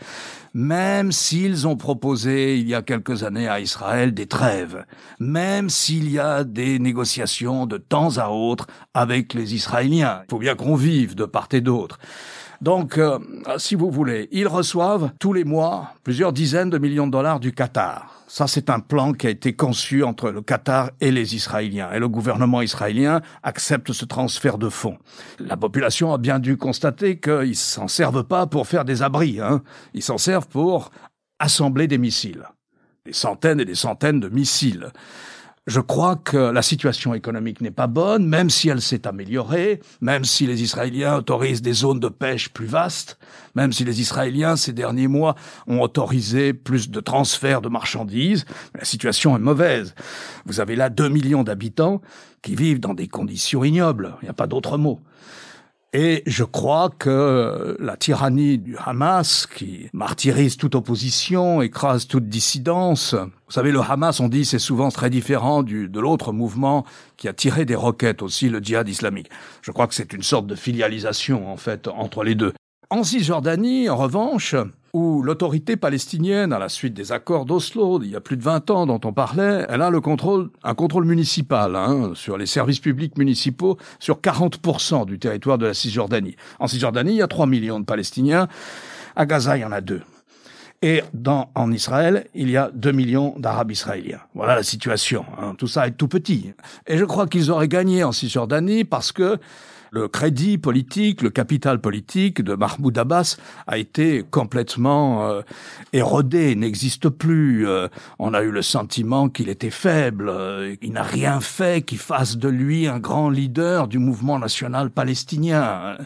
même 0.54 1.12
s'ils 1.12 1.68
ont 1.68 1.75
proposé 1.75 2.58
il 2.58 2.68
y 2.68 2.74
a 2.74 2.82
quelques 2.82 3.22
années 3.22 3.48
à 3.48 3.60
Israël 3.60 4.12
des 4.12 4.25
trêves, 4.25 4.86
même 5.20 5.70
s'il 5.70 6.10
y 6.10 6.18
a 6.18 6.44
des 6.44 6.80
négociations 6.80 7.68
de 7.68 7.77
temps 7.77 8.18
à 8.18 8.30
autre 8.30 8.66
avec 8.96 9.36
les 9.36 9.54
Israéliens. 9.54 10.22
Il 10.25 10.32
faut 10.32 10.39
bien 10.39 10.56
qu'on 10.56 10.75
vive 10.75 11.13
de 11.13 11.25
part 11.25 11.50
et 11.51 11.62
d'autre. 11.62 12.00
Donc, 12.62 12.98
euh, 12.98 13.20
si 13.58 13.76
vous 13.76 13.92
voulez, 13.92 14.28
ils 14.32 14.48
reçoivent 14.48 15.12
tous 15.20 15.34
les 15.34 15.44
mois 15.44 15.94
plusieurs 16.04 16.34
dizaines 16.34 16.70
de 16.70 16.78
millions 16.78 17.08
de 17.08 17.12
dollars 17.12 17.40
du 17.40 17.52
Qatar. 17.54 18.14
Ça, 18.28 18.48
c'est 18.48 18.70
un 18.70 18.80
plan 18.80 19.14
qui 19.14 19.28
a 19.28 19.30
été 19.30 19.54
conçu 19.54 20.04
entre 20.04 20.32
le 20.32 20.42
Qatar 20.42 20.92
et 21.00 21.12
les 21.12 21.36
Israéliens. 21.36 21.92
Et 21.94 22.00
le 22.00 22.10
gouvernement 22.10 22.62
israélien 22.62 23.22
accepte 23.42 23.94
ce 23.94 24.04
transfert 24.04 24.58
de 24.58 24.70
fonds. 24.70 24.98
La 25.40 25.56
population 25.56 26.14
a 26.14 26.18
bien 26.18 26.40
dû 26.40 26.58
constater 26.58 27.20
qu'ils 27.20 27.56
s'en 27.56 27.88
servent 27.88 28.26
pas 28.26 28.46
pour 28.46 28.68
faire 28.68 28.84
des 28.84 29.02
abris. 29.02 29.40
Hein. 29.40 29.62
Ils 29.94 30.04
s'en 30.04 30.18
servent 30.18 30.48
pour 30.48 30.92
assembler 31.40 31.88
des 31.88 31.98
missiles. 31.98 32.44
des 33.06 33.14
centaines 33.14 33.62
et 33.62 33.66
des 33.66 33.76
centaines 33.76 34.20
de 34.20 34.28
missiles. 34.28 34.92
Je 35.68 35.82
crois 35.82 36.16
que 36.16 36.38
la 36.38 36.62
situation 36.62 37.14
économique 37.14 37.60
n'est 37.60 37.72
pas 37.72 37.88
bonne, 37.88 38.26
même 38.26 38.50
si 38.50 38.70
elle 38.70 38.82
s'est 38.82 39.06
améliorée, 39.06 39.82
même 40.00 40.24
si 40.24 40.48
les 40.48 40.64
Israéliens 40.64 41.18
autorisent 41.18 41.62
des 41.62 41.74
zones 41.74 42.00
de 42.00 42.08
pêche 42.08 42.48
plus 42.48 42.66
vastes, 42.66 43.18
même 43.54 43.74
si 43.74 43.84
les 43.84 44.00
Israéliens, 44.00 44.56
ces 44.56 44.72
derniers 44.72 45.10
mois, 45.10 45.36
ont 45.68 45.82
autorisé 45.82 46.54
plus 46.54 46.90
de 46.90 47.02
transferts 47.02 47.62
de 47.62 47.68
marchandises. 47.68 48.46
La 48.76 48.86
situation 48.86 49.36
est 49.36 49.42
mauvaise. 49.42 49.94
Vous 50.46 50.62
avez 50.62 50.78
là 50.78 50.90
deux 50.90 51.10
millions 51.10 51.44
d'habitants 51.44 52.02
qui 52.42 52.56
vivent 52.56 52.80
dans 52.80 52.94
des 52.94 53.10
conditions 53.10 53.66
ignobles. 53.66 54.16
Il 54.22 54.26
n'y 54.26 54.30
a 54.30 54.34
pas 54.34 54.48
d'autre 54.48 54.78
mot. 54.78 55.02
Et 55.94 56.22
je 56.25 56.44
crois 56.44 56.89
que 56.89 57.77
la 57.79 57.96
tyrannie 57.96 58.58
du 58.58 58.75
Hamas, 58.77 59.48
qui 59.48 59.89
martyrise 59.94 60.58
toute 60.58 60.75
opposition, 60.75 61.62
écrase 61.62 62.08
toute 62.08 62.27
dissidence, 62.27 63.13
vous 63.13 63.53
savez, 63.53 63.72
le 63.72 63.79
Hamas, 63.79 64.20
on 64.20 64.27
dit, 64.27 64.44
c'est 64.44 64.60
souvent 64.60 64.89
très 64.89 65.10
différent 65.10 65.63
de 65.63 66.00
l'autre 66.00 66.34
mouvement 66.34 66.86
qui 67.15 67.29
a 67.29 67.34
tiré 67.34 67.63
des 67.63 67.75
roquettes 67.75 68.22
aussi, 68.22 68.50
le 68.50 68.60
djihad 68.60 68.89
islamique. 68.89 69.29
Je 69.62 69.72
crois 69.72 69.88
que 69.88 69.96
c'est 69.96 70.12
une 70.12 70.24
sorte 70.24 70.46
de 70.46 70.56
filialisation, 70.56 71.50
en 71.50 71.58
fait, 71.58 71.88
entre 71.88 72.24
les 72.24 72.36
deux. 72.36 72.53
En 72.89 73.03
Cisjordanie, 73.03 73.89
en 73.89 73.98
revanche, 73.98 74.56
où 74.94 75.22
l'autorité 75.22 75.75
palestinienne, 75.75 76.53
à 76.53 76.60
la 76.60 76.70
suite 76.70 76.94
des 76.94 77.12
accords 77.12 77.44
d'Oslo, 77.44 78.01
il 78.01 78.12
y 78.12 78.15
a 78.15 78.22
plus 78.22 78.38
de 78.38 78.44
20 78.44 78.70
ans 78.70 78.86
dont 78.86 79.01
on 79.03 79.12
parlait, 79.12 79.65
elle 79.67 79.82
a 79.82 79.89
le 79.89 80.00
contrôle, 80.00 80.50
un 80.63 80.74
contrôle 80.74 81.03
municipal 81.03 81.75
hein, 81.75 82.13
sur 82.15 82.38
les 82.38 82.46
services 82.46 82.79
publics 82.79 83.17
municipaux 83.17 83.77
sur 84.00 84.20
40% 84.22 85.06
du 85.06 85.20
territoire 85.20 85.58
de 85.58 85.65
la 85.65 85.74
Cisjordanie. 85.74 86.38
En 86.60 86.67
Cisjordanie, 86.67 87.12
il 87.12 87.17
y 87.17 87.22
a 87.22 87.27
3 87.27 87.46
millions 87.46 87.82
de 87.82 87.86
Palestiniens. 87.86 88.48
À 89.17 89.25
Gaza, 89.25 89.58
il 89.58 89.62
y 89.62 89.65
en 89.65 89.74
a 89.74 89.82
deux. 89.82 90.01
Et 90.82 91.03
dans, 91.13 91.51
en 91.56 91.74
Israël, 91.74 92.27
il 92.36 92.50
y 92.50 92.56
a 92.56 92.72
2 92.74 92.94
millions 92.94 93.36
d'Arabes 93.38 93.72
israéliens. 93.72 94.22
Voilà 94.34 94.56
la 94.56 94.63
situation. 94.63 95.25
Hein. 95.38 95.56
Tout 95.58 95.67
ça 95.67 95.88
est 95.88 95.91
tout 95.91 96.08
petit. 96.08 96.53
Et 96.86 96.98
je 96.98 97.03
crois 97.03 97.27
qu'ils 97.27 97.51
auraient 97.51 97.67
gagné 97.67 98.06
en 98.06 98.13
Cisjordanie 98.13 98.86
parce 98.86 99.12
que 99.12 99.39
le 99.91 100.08
crédit 100.08 100.58
politique, 100.58 101.22
le 101.22 101.29
capital 101.29 101.79
politique 101.79 102.41
de 102.41 102.56
Mahmoud 102.56 102.98
Abbas 102.98 103.38
a 103.67 103.77
été 103.77 104.24
complètement 104.29 105.27
euh, 105.27 105.41
érodé, 105.94 106.56
n'existe 106.56 107.10
plus. 107.10 107.67
Euh, 107.67 107.88
on 108.20 108.34
a 108.34 108.41
eu 108.41 108.51
le 108.51 108.62
sentiment 108.62 109.29
qu'il 109.29 109.50
était 109.50 109.70
faible, 109.70 110.29
euh, 110.29 110.75
il 110.82 110.94
n'a 110.94 111.03
rien 111.03 111.39
fait 111.39 111.86
qui 111.86 111.98
fasse 111.98 112.38
de 112.38 112.50
lui 112.50 112.88
un 112.88 113.00
grand 113.00 113.29
leader 113.29 113.88
du 113.88 114.00
mouvement 114.00 114.39
national 114.39 114.89
palestinien. 114.89 115.98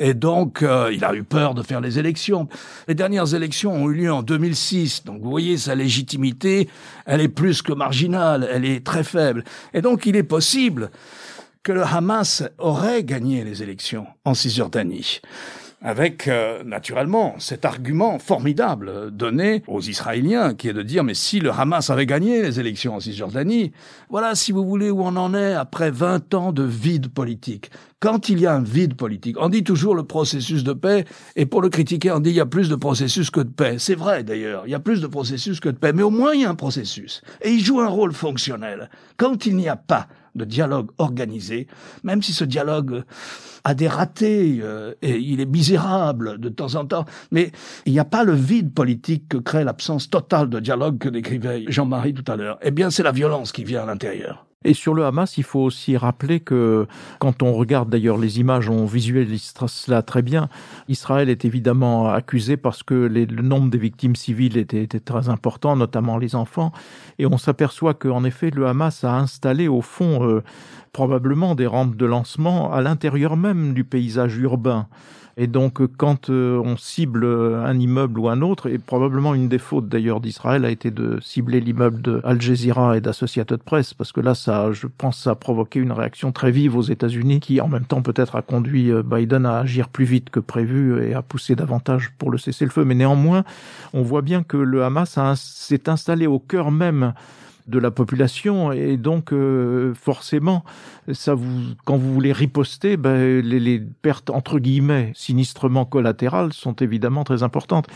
Et 0.00 0.14
donc, 0.14 0.62
il 0.62 1.04
a 1.04 1.12
eu 1.12 1.24
peur 1.24 1.54
de 1.54 1.62
faire 1.64 1.80
les 1.80 1.98
élections. 1.98 2.46
Les 2.86 2.94
dernières 2.94 3.34
élections 3.34 3.72
ont 3.72 3.90
eu 3.90 3.94
lieu 3.94 4.12
en 4.12 4.22
2006. 4.22 5.02
Donc, 5.04 5.20
vous 5.20 5.28
voyez, 5.30 5.56
sa 5.56 5.74
légitimité, 5.74 6.68
elle 7.04 7.20
est 7.20 7.26
plus 7.26 7.62
que 7.62 7.72
marginale, 7.72 8.48
elle 8.52 8.64
est 8.64 8.86
très 8.86 9.02
faible. 9.02 9.42
Et 9.74 9.82
donc, 9.82 10.06
il 10.06 10.14
est 10.14 10.22
possible 10.22 10.90
que 11.62 11.72
le 11.72 11.82
Hamas 11.82 12.42
aurait 12.58 13.04
gagné 13.04 13.44
les 13.44 13.62
élections 13.62 14.06
en 14.24 14.34
Cisjordanie 14.34 15.20
avec 15.80 16.26
euh, 16.26 16.64
naturellement 16.64 17.36
cet 17.38 17.64
argument 17.64 18.18
formidable 18.18 19.10
donné 19.12 19.62
aux 19.68 19.80
Israéliens, 19.80 20.54
qui 20.54 20.68
est 20.68 20.72
de 20.72 20.82
dire 20.82 21.04
mais 21.04 21.14
si 21.14 21.38
le 21.38 21.50
Hamas 21.52 21.90
avait 21.90 22.06
gagné 22.06 22.42
les 22.42 22.58
élections 22.58 22.96
en 22.96 23.00
Cisjordanie, 23.00 23.72
voilà 24.10 24.34
si 24.34 24.50
vous 24.50 24.64
voulez 24.64 24.90
où 24.90 25.02
on 25.02 25.16
en 25.16 25.34
est 25.34 25.52
après 25.52 25.90
20 25.90 26.34
ans 26.34 26.52
de 26.52 26.64
vide 26.64 27.08
politique. 27.08 27.70
Quand 28.00 28.28
il 28.28 28.40
y 28.40 28.46
a 28.46 28.54
un 28.54 28.62
vide 28.62 28.94
politique, 28.94 29.36
on 29.40 29.48
dit 29.48 29.64
toujours 29.64 29.94
le 29.94 30.04
processus 30.04 30.62
de 30.62 30.72
paix, 30.72 31.04
et 31.36 31.46
pour 31.46 31.62
le 31.62 31.68
critiquer, 31.68 32.12
on 32.12 32.20
dit 32.20 32.30
il 32.30 32.36
y 32.36 32.40
a 32.40 32.46
plus 32.46 32.68
de 32.68 32.76
processus 32.76 33.30
que 33.30 33.40
de 33.40 33.50
paix. 33.50 33.76
C'est 33.78 33.96
vrai 33.96 34.24
d'ailleurs, 34.24 34.64
il 34.66 34.70
y 34.70 34.74
a 34.74 34.80
plus 34.80 35.00
de 35.00 35.06
processus 35.06 35.60
que 35.60 35.68
de 35.68 35.76
paix, 35.76 35.92
mais 35.92 36.02
au 36.02 36.10
moins 36.10 36.32
il 36.32 36.42
y 36.42 36.44
a 36.44 36.50
un 36.50 36.56
processus, 36.56 37.22
et 37.40 37.50
il 37.50 37.60
joue 37.60 37.80
un 37.80 37.88
rôle 37.88 38.12
fonctionnel. 38.12 38.90
Quand 39.16 39.46
il 39.46 39.56
n'y 39.56 39.68
a 39.68 39.76
pas 39.76 40.08
de 40.38 40.44
dialogue 40.44 40.90
organisé, 40.98 41.66
même 42.02 42.22
si 42.22 42.32
ce 42.32 42.44
dialogue 42.44 43.04
a 43.64 43.74
des 43.74 43.88
ratés, 43.88 44.58
euh, 44.62 44.94
et 45.02 45.16
il 45.16 45.40
est 45.40 45.46
misérable 45.46 46.38
de 46.38 46.48
temps 46.48 46.74
en 46.74 46.84
temps, 46.84 47.04
mais 47.30 47.52
il 47.86 47.92
n'y 47.92 47.98
a 47.98 48.04
pas 48.04 48.24
le 48.24 48.34
vide 48.34 48.72
politique 48.72 49.28
que 49.28 49.36
crée 49.36 49.64
l'absence 49.64 50.10
totale 50.10 50.48
de 50.48 50.60
dialogue 50.60 50.98
que 50.98 51.08
décrivait 51.08 51.64
Jean-Marie 51.68 52.14
tout 52.14 52.30
à 52.30 52.36
l'heure. 52.36 52.58
Eh 52.62 52.70
bien, 52.70 52.90
c'est 52.90 53.02
la 53.02 53.12
violence 53.12 53.52
qui 53.52 53.64
vient 53.64 53.82
à 53.82 53.86
l'intérieur. 53.86 54.48
Et 54.64 54.74
sur 54.74 54.92
le 54.92 55.04
Hamas, 55.04 55.38
il 55.38 55.44
faut 55.44 55.60
aussi 55.60 55.96
rappeler 55.96 56.40
que 56.40 56.88
quand 57.20 57.44
on 57.44 57.52
regarde 57.52 57.90
d'ailleurs 57.90 58.18
les 58.18 58.40
images, 58.40 58.68
on 58.68 58.86
visualise 58.86 59.54
cela 59.68 60.02
très 60.02 60.20
bien. 60.20 60.48
Israël 60.88 61.28
est 61.28 61.44
évidemment 61.44 62.08
accusé 62.08 62.56
parce 62.56 62.82
que 62.82 62.94
le 62.94 63.42
nombre 63.42 63.70
des 63.70 63.78
victimes 63.78 64.16
civiles 64.16 64.56
était, 64.56 64.82
était, 64.82 64.98
très 64.98 65.28
important, 65.28 65.76
notamment 65.76 66.18
les 66.18 66.34
enfants. 66.34 66.72
Et 67.20 67.26
on 67.26 67.38
s'aperçoit 67.38 67.94
qu'en 67.94 68.24
effet, 68.24 68.50
le 68.50 68.66
Hamas 68.66 69.04
a 69.04 69.14
installé 69.14 69.68
au 69.68 69.80
fond 69.80 70.28
euh, 70.28 70.42
probablement 70.92 71.54
des 71.54 71.66
rampes 71.66 71.96
de 71.96 72.06
lancement 72.06 72.72
à 72.72 72.80
l'intérieur 72.80 73.36
même 73.36 73.74
du 73.74 73.84
paysage 73.84 74.36
urbain. 74.38 74.86
Et 75.40 75.46
donc, 75.46 75.80
quand 75.96 76.30
euh, 76.30 76.60
on 76.64 76.76
cible 76.76 77.24
un 77.24 77.78
immeuble 77.78 78.18
ou 78.18 78.28
un 78.28 78.42
autre, 78.42 78.68
et 78.68 78.76
probablement 78.76 79.34
une 79.34 79.48
des 79.48 79.58
fautes 79.58 79.88
d'ailleurs 79.88 80.20
d'Israël 80.20 80.64
a 80.64 80.70
été 80.70 80.90
de 80.90 81.20
cibler 81.22 81.60
l'immeuble 81.60 82.02
de 82.02 82.20
Al 82.24 82.42
Jazeera 82.42 82.96
et 82.96 83.00
d'Associated 83.00 83.62
Press, 83.62 83.94
parce 83.94 84.10
que 84.10 84.20
là, 84.20 84.34
ça, 84.34 84.72
je 84.72 84.88
pense, 84.88 85.16
ça 85.22 85.30
a 85.30 85.34
provoqué 85.36 85.78
une 85.78 85.92
réaction 85.92 86.32
très 86.32 86.50
vive 86.50 86.76
aux 86.76 86.82
États-Unis, 86.82 87.38
qui 87.38 87.60
en 87.60 87.68
même 87.68 87.84
temps 87.84 88.02
peut-être 88.02 88.34
a 88.34 88.42
conduit 88.42 88.90
euh, 88.90 89.04
Biden 89.04 89.46
à 89.46 89.58
agir 89.58 89.88
plus 89.90 90.06
vite 90.06 90.30
que 90.30 90.40
prévu 90.40 91.04
et 91.06 91.14
à 91.14 91.22
pousser 91.22 91.54
davantage 91.54 92.10
pour 92.18 92.32
le 92.32 92.38
cessez-le-feu. 92.38 92.84
Mais 92.84 92.96
néanmoins, 92.96 93.44
on 93.94 94.02
voit 94.02 94.22
bien 94.22 94.42
que 94.42 94.56
le 94.56 94.82
Hamas 94.82 95.20
s'est 95.36 95.88
installé 95.88 96.26
au 96.26 96.40
cœur 96.40 96.72
même 96.72 97.12
de 97.68 97.78
la 97.78 97.90
population. 97.90 98.72
Et 98.72 98.96
donc 98.96 99.32
euh, 99.32 99.94
forcément 99.94 100.64
ça 101.12 101.34
vous 101.34 101.74
quand 101.84 101.96
vous 101.96 102.12
voulez 102.12 102.32
riposter 102.32 102.96
ben, 102.96 103.40
les, 103.40 103.60
les, 103.60 103.78
pertes 103.78 104.30
entre 104.30 104.58
guillemets 104.58 105.12
sinistrement 105.14 105.84
collatérales 105.84 106.52
sont 106.52 106.74
évidemment 106.74 107.24
très 107.24 107.42
importantes. 107.42 107.86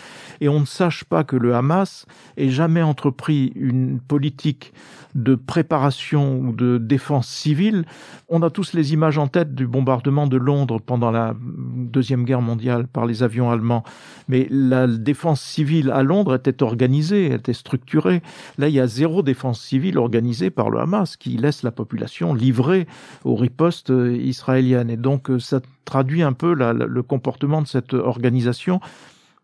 Et 0.40 0.48
on 0.48 0.60
ne 0.60 0.66
sache 0.66 1.04
pas 1.04 1.24
que 1.24 1.36
le 1.36 1.54
Hamas 1.54 2.06
ait 2.36 2.50
jamais 2.50 2.82
entrepris 2.82 3.52
une 3.54 4.00
politique 4.00 4.72
de 5.14 5.34
préparation 5.34 6.38
ou 6.38 6.52
de 6.52 6.78
défense 6.78 7.28
civile. 7.28 7.84
On 8.28 8.42
a 8.42 8.50
tous 8.50 8.72
les 8.72 8.92
images 8.92 9.18
en 9.18 9.26
tête 9.26 9.54
du 9.54 9.66
bombardement 9.66 10.26
de 10.26 10.36
Londres 10.36 10.80
pendant 10.80 11.10
la 11.10 11.34
deuxième 11.38 12.24
guerre 12.24 12.40
mondiale 12.40 12.86
par 12.86 13.04
les 13.06 13.22
avions 13.22 13.50
allemands. 13.50 13.84
Mais 14.28 14.46
la 14.50 14.86
défense 14.86 15.40
civile 15.42 15.90
à 15.90 16.02
Londres 16.02 16.34
était 16.34 16.62
organisée 16.62 17.32
était 17.32 17.52
structurée. 17.52 18.22
Là 18.58 18.68
il 18.68 18.74
y 18.74 18.80
a 18.80 18.86
zéro 18.86 19.22
défense 19.22 19.61
civile 19.62 19.98
organisée 19.98 20.50
par 20.50 20.70
le 20.70 20.80
Hamas 20.80 21.16
qui 21.16 21.36
laisse 21.36 21.62
la 21.62 21.70
population 21.70 22.34
livrée 22.34 22.86
aux 23.24 23.36
ripostes 23.36 23.90
israéliennes. 23.90 24.90
Et 24.90 24.96
donc 24.96 25.30
ça 25.38 25.60
traduit 25.84 26.22
un 26.22 26.32
peu 26.32 26.54
le 26.54 27.02
comportement 27.02 27.62
de 27.62 27.66
cette 27.66 27.94
organisation 27.94 28.80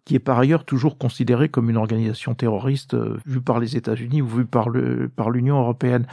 qui 0.09 0.15
est 0.15 0.21
par 0.21 0.39
ailleurs 0.39 0.65
toujours 0.65 0.97
considérée 0.97 1.51
comme 1.51 1.69
une 1.69 1.77
organisation 1.77 2.35
terroriste 2.35 2.95
euh, 2.95 3.19
vue 3.27 3.43
par 3.43 3.61
les 3.61 3.77
États-Unis 3.77 4.23
ou 4.23 4.27
vue 4.27 4.47
par 4.47 4.71
le 4.71 5.11
par 5.15 5.29
l'Union 5.29 5.61
européenne. 5.61 6.07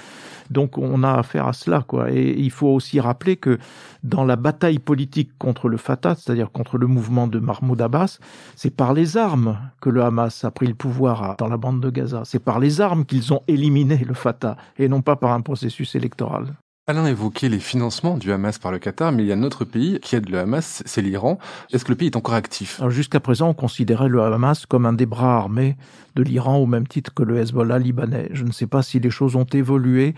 Donc 0.51 0.77
on 0.77 1.01
a 1.01 1.13
affaire 1.13 1.47
à 1.47 1.53
cela 1.53 1.81
quoi. 1.87 2.11
Et 2.11 2.35
il 2.37 2.51
faut 2.51 2.67
aussi 2.67 2.99
rappeler 2.99 3.37
que 3.37 3.57
dans 4.03 4.25
la 4.25 4.35
bataille 4.35 4.79
politique 4.79 5.31
contre 5.39 5.69
le 5.69 5.77
Fatah, 5.77 6.15
c'est-à-dire 6.15 6.51
contre 6.51 6.77
le 6.77 6.87
mouvement 6.87 7.27
de 7.27 7.39
Mahmoud 7.39 7.81
Abbas, 7.81 8.19
c'est 8.57 8.75
par 8.75 8.93
les 8.93 9.15
armes 9.15 9.57
que 9.79 9.89
le 9.89 10.03
Hamas 10.03 10.43
a 10.43 10.51
pris 10.51 10.67
le 10.67 10.75
pouvoir 10.75 11.37
dans 11.37 11.47
la 11.47 11.55
bande 11.55 11.79
de 11.79 11.89
Gaza. 11.89 12.23
C'est 12.25 12.43
par 12.43 12.59
les 12.59 12.81
armes 12.81 13.05
qu'ils 13.05 13.31
ont 13.31 13.43
éliminé 13.47 13.95
le 14.05 14.13
Fatah 14.13 14.57
et 14.77 14.89
non 14.89 15.01
pas 15.01 15.15
par 15.15 15.31
un 15.31 15.41
processus 15.41 15.95
électoral. 15.95 16.53
Alain 16.87 17.07
évoquait 17.07 17.49
les 17.49 17.57
financements 17.57 18.15
du 18.15 18.31
Hamas 18.31 18.59
par 18.59 18.71
le 18.71 18.77
Qatar, 18.77 19.11
mais 19.11 19.23
il 19.23 19.25
y 19.25 19.31
a 19.31 19.35
un 19.35 19.41
autre 19.41 19.65
pays 19.65 19.99
qui 19.99 20.15
aide 20.15 20.29
le 20.29 20.37
Hamas, 20.37 20.83
c'est 20.85 21.01
l'Iran. 21.01 21.39
Est-ce 21.73 21.83
que 21.83 21.89
le 21.89 21.95
pays 21.95 22.09
est 22.09 22.15
encore 22.15 22.35
actif? 22.35 22.79
Jusqu'à 22.89 23.19
présent, 23.19 23.49
on 23.49 23.53
considérait 23.55 24.07
le 24.07 24.21
Hamas 24.21 24.67
comme 24.67 24.85
un 24.85 24.93
des 24.93 25.07
bras 25.07 25.35
armés 25.35 25.77
de 26.15 26.21
l'Iran 26.21 26.57
au 26.57 26.67
même 26.67 26.85
titre 26.87 27.11
que 27.11 27.23
le 27.23 27.39
Hezbollah 27.39 27.79
libanais. 27.79 28.29
Je 28.33 28.43
ne 28.43 28.51
sais 28.51 28.67
pas 28.67 28.83
si 28.83 28.99
les 28.99 29.09
choses 29.09 29.35
ont 29.35 29.47
évolué 29.51 30.13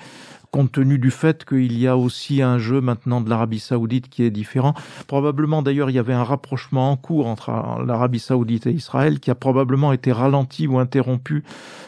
compte 0.51 0.71
tenu 0.71 0.97
du 0.97 1.12
fait 1.12 1.45
qu'il 1.45 1.77
y 1.77 1.88
a 1.88 1.97
aussi 1.97 2.41
un 2.41 2.57
jeu 2.57 2.81
maintenant 2.81 3.21
de 3.21 3.29
l'Arabie 3.29 3.60
saoudite 3.60 4.10
qui 4.10 4.23
est 4.23 4.31
différent. 4.31 4.73
Probablement 5.07 5.62
d'ailleurs 5.62 5.89
il 5.89 5.95
y 5.95 5.99
avait 5.99 6.13
un 6.13 6.23
rapprochement 6.23 6.91
en 6.91 6.97
cours 6.97 7.27
entre 7.27 7.51
l'Arabie 7.86 8.19
saoudite 8.19 8.67
et 8.67 8.71
Israël 8.71 9.19
qui 9.19 9.31
a 9.31 9.36
probablement 9.36 9.93
été 9.93 10.12
ralenti 10.12 10.67
ou 10.67 10.79
interrompu 10.79 11.43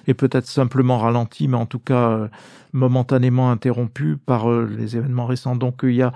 et 0.07 0.13
peut-être 0.13 0.47
simplement 0.47 0.97
ralenti, 0.97 1.47
mais 1.47 1.57
en 1.57 1.65
tout 1.65 1.79
cas 1.79 2.09
euh, 2.09 2.27
momentanément 2.73 3.51
interrompu 3.51 4.17
par 4.17 4.49
euh, 4.49 4.69
les 4.77 4.97
événements 4.97 5.25
récents. 5.25 5.55
Donc 5.55 5.81
il 5.83 5.95
y 5.95 6.01
a 6.01 6.13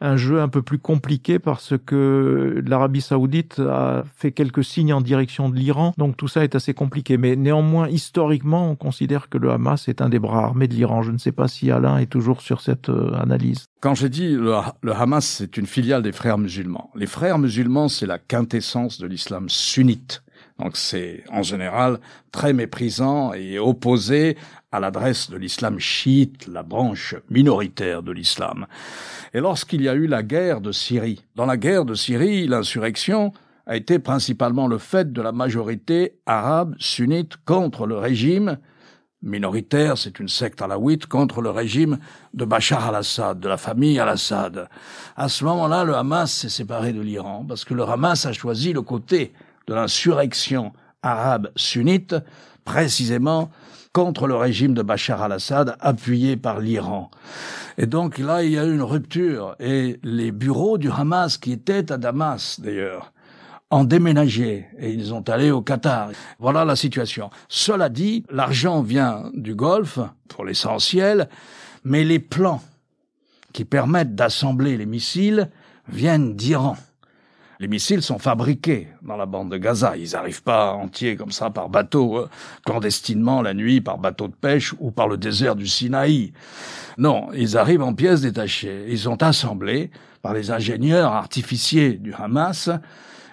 un 0.00 0.16
jeu 0.16 0.40
un 0.40 0.48
peu 0.48 0.62
plus 0.62 0.78
compliqué 0.78 1.38
parce 1.38 1.74
que 1.86 2.62
l'Arabie 2.66 3.00
saoudite 3.00 3.60
a 3.60 4.02
fait 4.16 4.32
quelques 4.32 4.64
signes 4.64 4.92
en 4.92 5.00
direction 5.00 5.48
de 5.48 5.56
l'Iran, 5.56 5.94
donc 5.96 6.16
tout 6.16 6.28
ça 6.28 6.42
est 6.42 6.54
assez 6.54 6.74
compliqué. 6.74 7.16
Mais 7.16 7.36
néanmoins, 7.36 7.88
historiquement, 7.88 8.70
on 8.70 8.74
considère 8.74 9.28
que 9.28 9.38
le 9.38 9.50
Hamas 9.50 9.88
est 9.88 10.00
un 10.00 10.08
des 10.08 10.18
bras 10.18 10.44
armés 10.44 10.66
de 10.66 10.74
l'Iran. 10.74 11.02
Je 11.02 11.12
ne 11.12 11.18
sais 11.18 11.32
pas 11.32 11.46
si 11.46 11.70
Est 11.82 12.06
toujours 12.06 12.40
sur 12.40 12.60
cette 12.60 12.88
euh, 12.88 13.12
analyse. 13.14 13.66
Quand 13.80 13.94
j'ai 13.94 14.08
dit 14.08 14.30
le, 14.34 14.54
le 14.82 14.92
Hamas, 14.92 15.26
c'est 15.26 15.56
une 15.56 15.66
filiale 15.66 16.02
des 16.02 16.12
frères 16.12 16.38
musulmans. 16.38 16.90
Les 16.94 17.06
frères 17.06 17.38
musulmans, 17.38 17.88
c'est 17.88 18.06
la 18.06 18.18
quintessence 18.18 18.98
de 18.98 19.06
l'islam 19.06 19.48
sunnite 19.48 20.22
Donc 20.58 20.76
c'est 20.76 21.24
en 21.30 21.42
général 21.42 21.98
très 22.30 22.52
méprisant 22.52 23.32
et 23.32 23.58
opposé 23.58 24.36
à 24.70 24.80
l'adresse 24.80 25.30
de 25.30 25.36
l'islam 25.36 25.78
chiite, 25.78 26.46
la 26.46 26.62
branche 26.62 27.14
minoritaire 27.30 28.02
de 28.02 28.12
l'islam. 28.12 28.66
Et 29.34 29.40
lorsqu'il 29.40 29.82
y 29.82 29.88
a 29.88 29.94
eu 29.94 30.06
la 30.06 30.22
guerre 30.22 30.60
de 30.60 30.72
Syrie, 30.72 31.24
dans 31.36 31.46
la 31.46 31.56
guerre 31.56 31.84
de 31.84 31.94
Syrie, 31.94 32.46
l'insurrection 32.46 33.32
a 33.66 33.76
été 33.76 33.98
principalement 33.98 34.66
le 34.66 34.78
fait 34.78 35.12
de 35.12 35.22
la 35.22 35.32
majorité 35.32 36.18
arabe 36.26 36.74
sunnite 36.78 37.36
contre 37.44 37.86
le 37.86 37.96
régime 37.96 38.58
minoritaire, 39.22 39.96
c'est 39.98 40.18
une 40.18 40.28
secte 40.28 40.62
alawite 40.62 41.06
contre 41.06 41.40
le 41.40 41.50
régime 41.50 41.98
de 42.34 42.44
Bachar 42.44 42.88
al-Assad, 42.88 43.40
de 43.40 43.48
la 43.48 43.56
famille 43.56 43.98
al-Assad. 43.98 44.68
À 45.16 45.28
ce 45.28 45.44
moment-là, 45.44 45.84
le 45.84 45.94
Hamas 45.94 46.32
s'est 46.32 46.48
séparé 46.48 46.92
de 46.92 47.00
l'Iran 47.00 47.44
parce 47.46 47.64
que 47.64 47.74
le 47.74 47.84
Hamas 47.84 48.26
a 48.26 48.32
choisi 48.32 48.72
le 48.72 48.82
côté 48.82 49.32
de 49.66 49.74
l'insurrection 49.74 50.72
arabe 51.02 51.50
sunnite, 51.56 52.14
précisément 52.64 53.50
contre 53.92 54.26
le 54.26 54.36
régime 54.36 54.74
de 54.74 54.82
Bachar 54.82 55.22
al-Assad 55.22 55.76
appuyé 55.80 56.36
par 56.36 56.60
l'Iran. 56.60 57.10
Et 57.78 57.86
donc 57.86 58.18
là, 58.18 58.42
il 58.42 58.52
y 58.52 58.58
a 58.58 58.64
eu 58.64 58.74
une 58.74 58.82
rupture 58.82 59.54
et 59.60 59.98
les 60.02 60.32
bureaux 60.32 60.78
du 60.78 60.90
Hamas 60.90 61.38
qui 61.38 61.52
étaient 61.52 61.92
à 61.92 61.98
Damas 61.98 62.60
d'ailleurs, 62.60 63.12
ont 63.72 63.84
déménagé 63.84 64.66
et 64.78 64.90
ils 64.90 65.14
ont 65.14 65.22
allé 65.28 65.50
au 65.50 65.62
Qatar. 65.62 66.10
Voilà 66.38 66.64
la 66.64 66.76
situation. 66.76 67.30
Cela 67.48 67.88
dit, 67.88 68.24
l'argent 68.30 68.82
vient 68.82 69.30
du 69.34 69.54
Golfe 69.54 69.98
pour 70.28 70.44
l'essentiel, 70.44 71.28
mais 71.84 72.04
les 72.04 72.18
plans 72.18 72.62
qui 73.52 73.64
permettent 73.64 74.14
d'assembler 74.14 74.76
les 74.76 74.86
missiles 74.86 75.50
viennent 75.88 76.36
d'Iran. 76.36 76.76
Les 77.60 77.68
missiles 77.68 78.02
sont 78.02 78.18
fabriqués 78.18 78.88
dans 79.02 79.16
la 79.16 79.24
bande 79.24 79.50
de 79.50 79.56
Gaza. 79.56 79.96
Ils 79.96 80.12
n'arrivent 80.12 80.42
pas 80.42 80.72
entiers 80.72 81.16
comme 81.16 81.30
ça 81.30 81.48
par 81.48 81.68
bateau, 81.68 82.18
euh, 82.18 82.28
clandestinement 82.66 83.40
la 83.40 83.54
nuit, 83.54 83.80
par 83.80 83.98
bateau 83.98 84.26
de 84.26 84.34
pêche 84.34 84.74
ou 84.80 84.90
par 84.90 85.06
le 85.06 85.16
désert 85.16 85.54
du 85.54 85.66
Sinaï. 85.68 86.32
Non, 86.98 87.28
ils 87.34 87.56
arrivent 87.56 87.82
en 87.82 87.94
pièces 87.94 88.22
détachées. 88.22 88.86
Ils 88.88 88.98
sont 88.98 89.22
assemblés 89.22 89.90
par 90.22 90.34
les 90.34 90.50
ingénieurs 90.50 91.12
artificiers 91.12 91.92
du 91.92 92.12
Hamas 92.12 92.68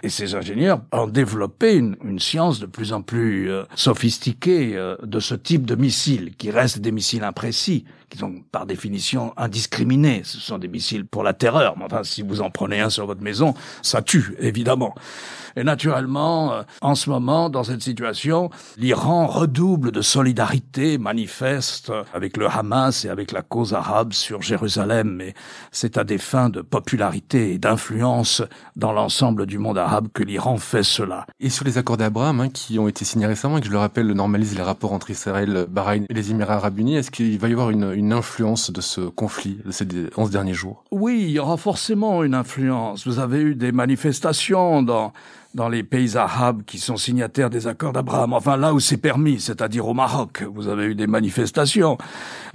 et 0.03 0.09
ces 0.09 0.35
ingénieurs 0.35 0.81
ont 0.91 1.07
développé 1.07 1.75
une, 1.75 1.95
une 2.03 2.19
science 2.19 2.59
de 2.59 2.65
plus 2.65 2.93
en 2.93 3.01
plus 3.01 3.49
euh, 3.49 3.63
sophistiquée 3.75 4.75
euh, 4.75 4.95
de 5.03 5.19
ce 5.19 5.35
type 5.35 5.65
de 5.65 5.75
missiles, 5.75 6.35
qui 6.37 6.51
restent 6.51 6.79
des 6.79 6.91
missiles 6.91 7.23
imprécis, 7.23 7.85
qui 8.09 8.17
sont 8.17 8.35
par 8.51 8.65
définition 8.65 9.33
indiscriminés. 9.37 10.21
Ce 10.23 10.39
sont 10.39 10.57
des 10.57 10.67
missiles 10.67 11.05
pour 11.05 11.23
la 11.23 11.33
terreur. 11.33 11.75
Mais 11.77 11.85
enfin, 11.85 12.03
si 12.03 12.21
vous 12.21 12.41
en 12.41 12.49
prenez 12.49 12.79
un 12.79 12.89
sur 12.89 13.05
votre 13.05 13.21
maison, 13.21 13.53
ça 13.81 14.01
tue, 14.01 14.35
évidemment. 14.39 14.95
Et 15.55 15.63
naturellement, 15.63 16.53
euh, 16.53 16.61
en 16.81 16.95
ce 16.95 17.09
moment, 17.09 17.49
dans 17.49 17.63
cette 17.63 17.81
situation, 17.81 18.49
l'Iran 18.77 19.27
redouble 19.27 19.91
de 19.91 20.01
solidarité 20.01 20.97
manifeste 20.97 21.91
avec 22.13 22.37
le 22.37 22.47
Hamas 22.47 23.03
et 23.05 23.09
avec 23.09 23.31
la 23.31 23.41
cause 23.41 23.73
arabe 23.73 24.13
sur 24.13 24.41
Jérusalem. 24.41 25.15
Mais 25.17 25.33
c'est 25.71 25.97
à 25.97 26.03
des 26.03 26.17
fins 26.17 26.49
de 26.49 26.61
popularité 26.61 27.53
et 27.53 27.57
d'influence 27.57 28.43
dans 28.75 28.93
l'ensemble 28.93 29.45
du 29.45 29.57
monde 29.57 29.77
arabe 29.77 29.88
que 30.13 30.23
l'Iran 30.23 30.57
fait 30.57 30.83
cela. 30.83 31.25
Et 31.39 31.49
sur 31.49 31.65
les 31.65 31.77
accords 31.77 31.97
d'Abraham, 31.97 32.41
hein, 32.41 32.49
qui 32.49 32.79
ont 32.79 32.87
été 32.87 33.05
signés 33.05 33.25
récemment 33.25 33.57
et 33.57 33.61
que 33.61 33.67
je 33.67 33.71
le 33.71 33.77
rappelle, 33.77 34.07
normalise 34.11 34.55
les 34.55 34.63
rapports 34.63 34.93
entre 34.93 35.09
Israël, 35.09 35.65
Bahreïn 35.69 36.05
et 36.09 36.13
les 36.13 36.31
Émirats 36.31 36.55
arabes 36.55 36.79
unis, 36.79 36.95
est-ce 36.95 37.11
qu'il 37.11 37.37
va 37.39 37.49
y 37.49 37.51
avoir 37.51 37.69
une, 37.69 37.91
une 37.93 38.13
influence 38.13 38.71
de 38.71 38.81
ce 38.81 39.01
conflit 39.01 39.59
de 39.65 39.71
ces 39.71 39.87
11 40.15 40.29
derniers 40.29 40.53
jours? 40.53 40.83
Oui, 40.91 41.19
il 41.23 41.31
y 41.31 41.39
aura 41.39 41.57
forcément 41.57 42.23
une 42.23 42.33
influence. 42.33 43.07
Vous 43.07 43.19
avez 43.19 43.39
eu 43.39 43.55
des 43.55 43.71
manifestations 43.71 44.81
dans 44.83 45.13
dans 45.55 45.69
les 45.69 45.83
pays 45.83 46.15
arabes 46.15 46.63
qui 46.65 46.77
sont 46.77 46.97
signataires 46.97 47.49
des 47.49 47.67
accords 47.67 47.93
d'Abraham. 47.93 48.33
Enfin, 48.33 48.55
là 48.55 48.73
où 48.73 48.79
c'est 48.79 48.97
permis, 48.97 49.39
c'est-à-dire 49.39 49.87
au 49.87 49.93
Maroc, 49.93 50.43
vous 50.43 50.67
avez 50.67 50.85
eu 50.85 50.95
des 50.95 51.07
manifestations. 51.07 51.97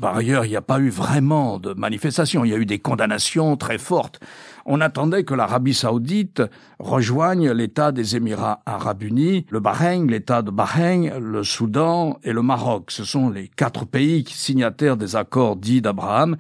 Par 0.01 0.17
ailleurs, 0.17 0.45
il 0.45 0.51
n'y 0.51 0.57
a 0.57 0.63
pas 0.63 0.79
eu 0.79 0.91
vraiment 0.91 1.59
de 1.59 1.75
manifestations. 1.75 2.45
Il 2.45 2.51
y 2.51 2.55
a 2.55 2.59
eu 2.59 2.67
des 2.67 2.79
condamnations 2.79 3.57
très 3.57 3.79
fortes. 3.79 4.21
On 4.67 4.81
attendait 4.81 5.25
que 5.25 5.35
l'Arabie 5.35 5.75
saoudite 5.75 6.43
rejoigne 6.79 7.51
l'État 7.51 7.93
des 7.93 8.17
Émirats 8.17 8.63
arabes 8.65 9.03
unis, 9.03 9.45
le 9.51 9.61
Bahreïn, 9.61 10.07
l'État 10.07 10.41
de 10.41 10.51
Bahreïn, 10.51 11.19
le 11.19 11.45
Soudan 11.45 12.19
et 12.25 12.33
le 12.33 12.41
Maroc. 12.41 12.91
Ce 12.91 13.05
sont 13.05 13.29
les 13.29 13.49
quatre 13.49 13.85
pays 13.85 14.25
signataires 14.27 14.97
des 14.97 15.17
accords 15.17 15.57
dits 15.57 15.83
d'Abraham 15.83 16.37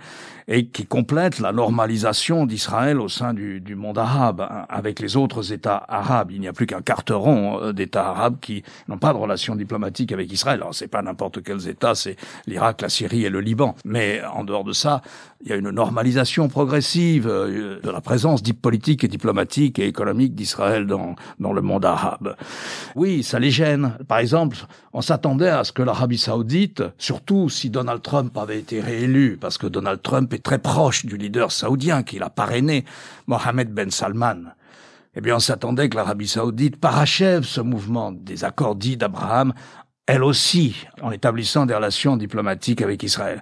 et 0.48 0.66
qui 0.66 0.86
complètent 0.86 1.38
la 1.38 1.52
normalisation 1.52 2.46
d'Israël 2.46 2.98
au 2.98 3.08
sein 3.08 3.34
du, 3.34 3.60
monde 3.76 3.98
arabe 3.98 4.40
hein, 4.40 4.66
avec 4.68 5.00
les 5.00 5.16
autres 5.16 5.52
États 5.52 5.84
arabes. 5.88 6.30
N'y 6.44 6.48
a 6.48 6.52
plus 6.52 6.66
qu'un 6.66 6.82
carteron 6.82 7.60
euh, 7.60 7.72
d'États 7.72 8.08
arabes 8.08 8.36
qui 8.40 8.62
n'ont 8.88 8.98
pas 8.98 9.12
de 9.12 9.18
relations 9.18 9.56
diplomatiques 9.56 10.12
avec 10.12 10.32
Israël. 10.32 10.60
Alors 10.60 10.74
c'est 10.74 10.88
pas 10.88 11.02
n'importe 11.02 11.42
quels 11.42 11.68
États, 11.68 11.94
c'est 11.94 12.16
l'Irak, 12.46 12.80
la 12.80 12.88
Syrie 12.88 13.24
et 13.24 13.30
le 13.30 13.40
Liban. 13.40 13.74
Mais 13.84 14.22
en 14.32 14.44
dehors 14.44 14.64
de 14.64 14.72
ça, 14.72 15.02
il 15.42 15.50
y 15.50 15.52
a 15.52 15.56
une 15.56 15.70
normalisation 15.70 16.48
progressive 16.48 17.26
euh, 17.28 17.80
de 17.80 17.90
la 17.90 18.00
présence 18.00 18.42
politique 18.42 19.04
et 19.04 19.08
diplomatique 19.08 19.78
et 19.78 19.86
économique 19.86 20.34
d'Israël 20.34 20.86
dans, 20.86 21.16
dans 21.38 21.52
le 21.52 21.60
monde 21.60 21.84
arabe. 21.84 22.36
Oui, 22.94 23.22
ça 23.22 23.38
les 23.38 23.50
gêne. 23.50 23.96
Par 24.08 24.18
exemple, 24.18 24.56
on 24.92 25.00
s'attendait 25.00 25.48
à 25.48 25.64
ce 25.64 25.72
que 25.72 25.82
l'Arabie 25.82 26.18
saoudite, 26.18 26.82
surtout 26.98 27.48
si 27.48 27.70
Donald 27.70 28.02
Trump 28.02 28.36
avait 28.38 28.58
été 28.58 28.80
réélu, 28.80 29.36
parce 29.40 29.58
que 29.58 29.66
Donald 29.66 30.00
Trump 30.02 30.32
est 30.32 30.42
très 30.42 30.58
proche 30.58 31.04
du 31.04 31.16
leader 31.16 31.52
saoudien 31.52 32.02
qu'il 32.02 32.22
a 32.22 32.30
parrainé, 32.30 32.84
Mohamed 33.26 33.70
Ben 33.72 33.90
Salman. 33.90 34.54
Eh 35.16 35.20
bien, 35.20 35.36
on 35.36 35.40
s'attendait 35.40 35.88
que 35.88 35.96
l'Arabie 35.96 36.26
saoudite 36.26 36.76
parachève 36.76 37.44
ce 37.44 37.60
mouvement 37.60 38.10
des 38.10 38.42
accords 38.42 38.74
dits 38.74 38.96
d'Abraham, 38.96 39.52
elle 40.06 40.24
aussi, 40.24 40.76
en 41.02 41.12
établissant 41.12 41.66
des 41.66 41.74
relations 41.74 42.16
diplomatiques 42.16 42.82
avec 42.82 43.02
Israël. 43.04 43.40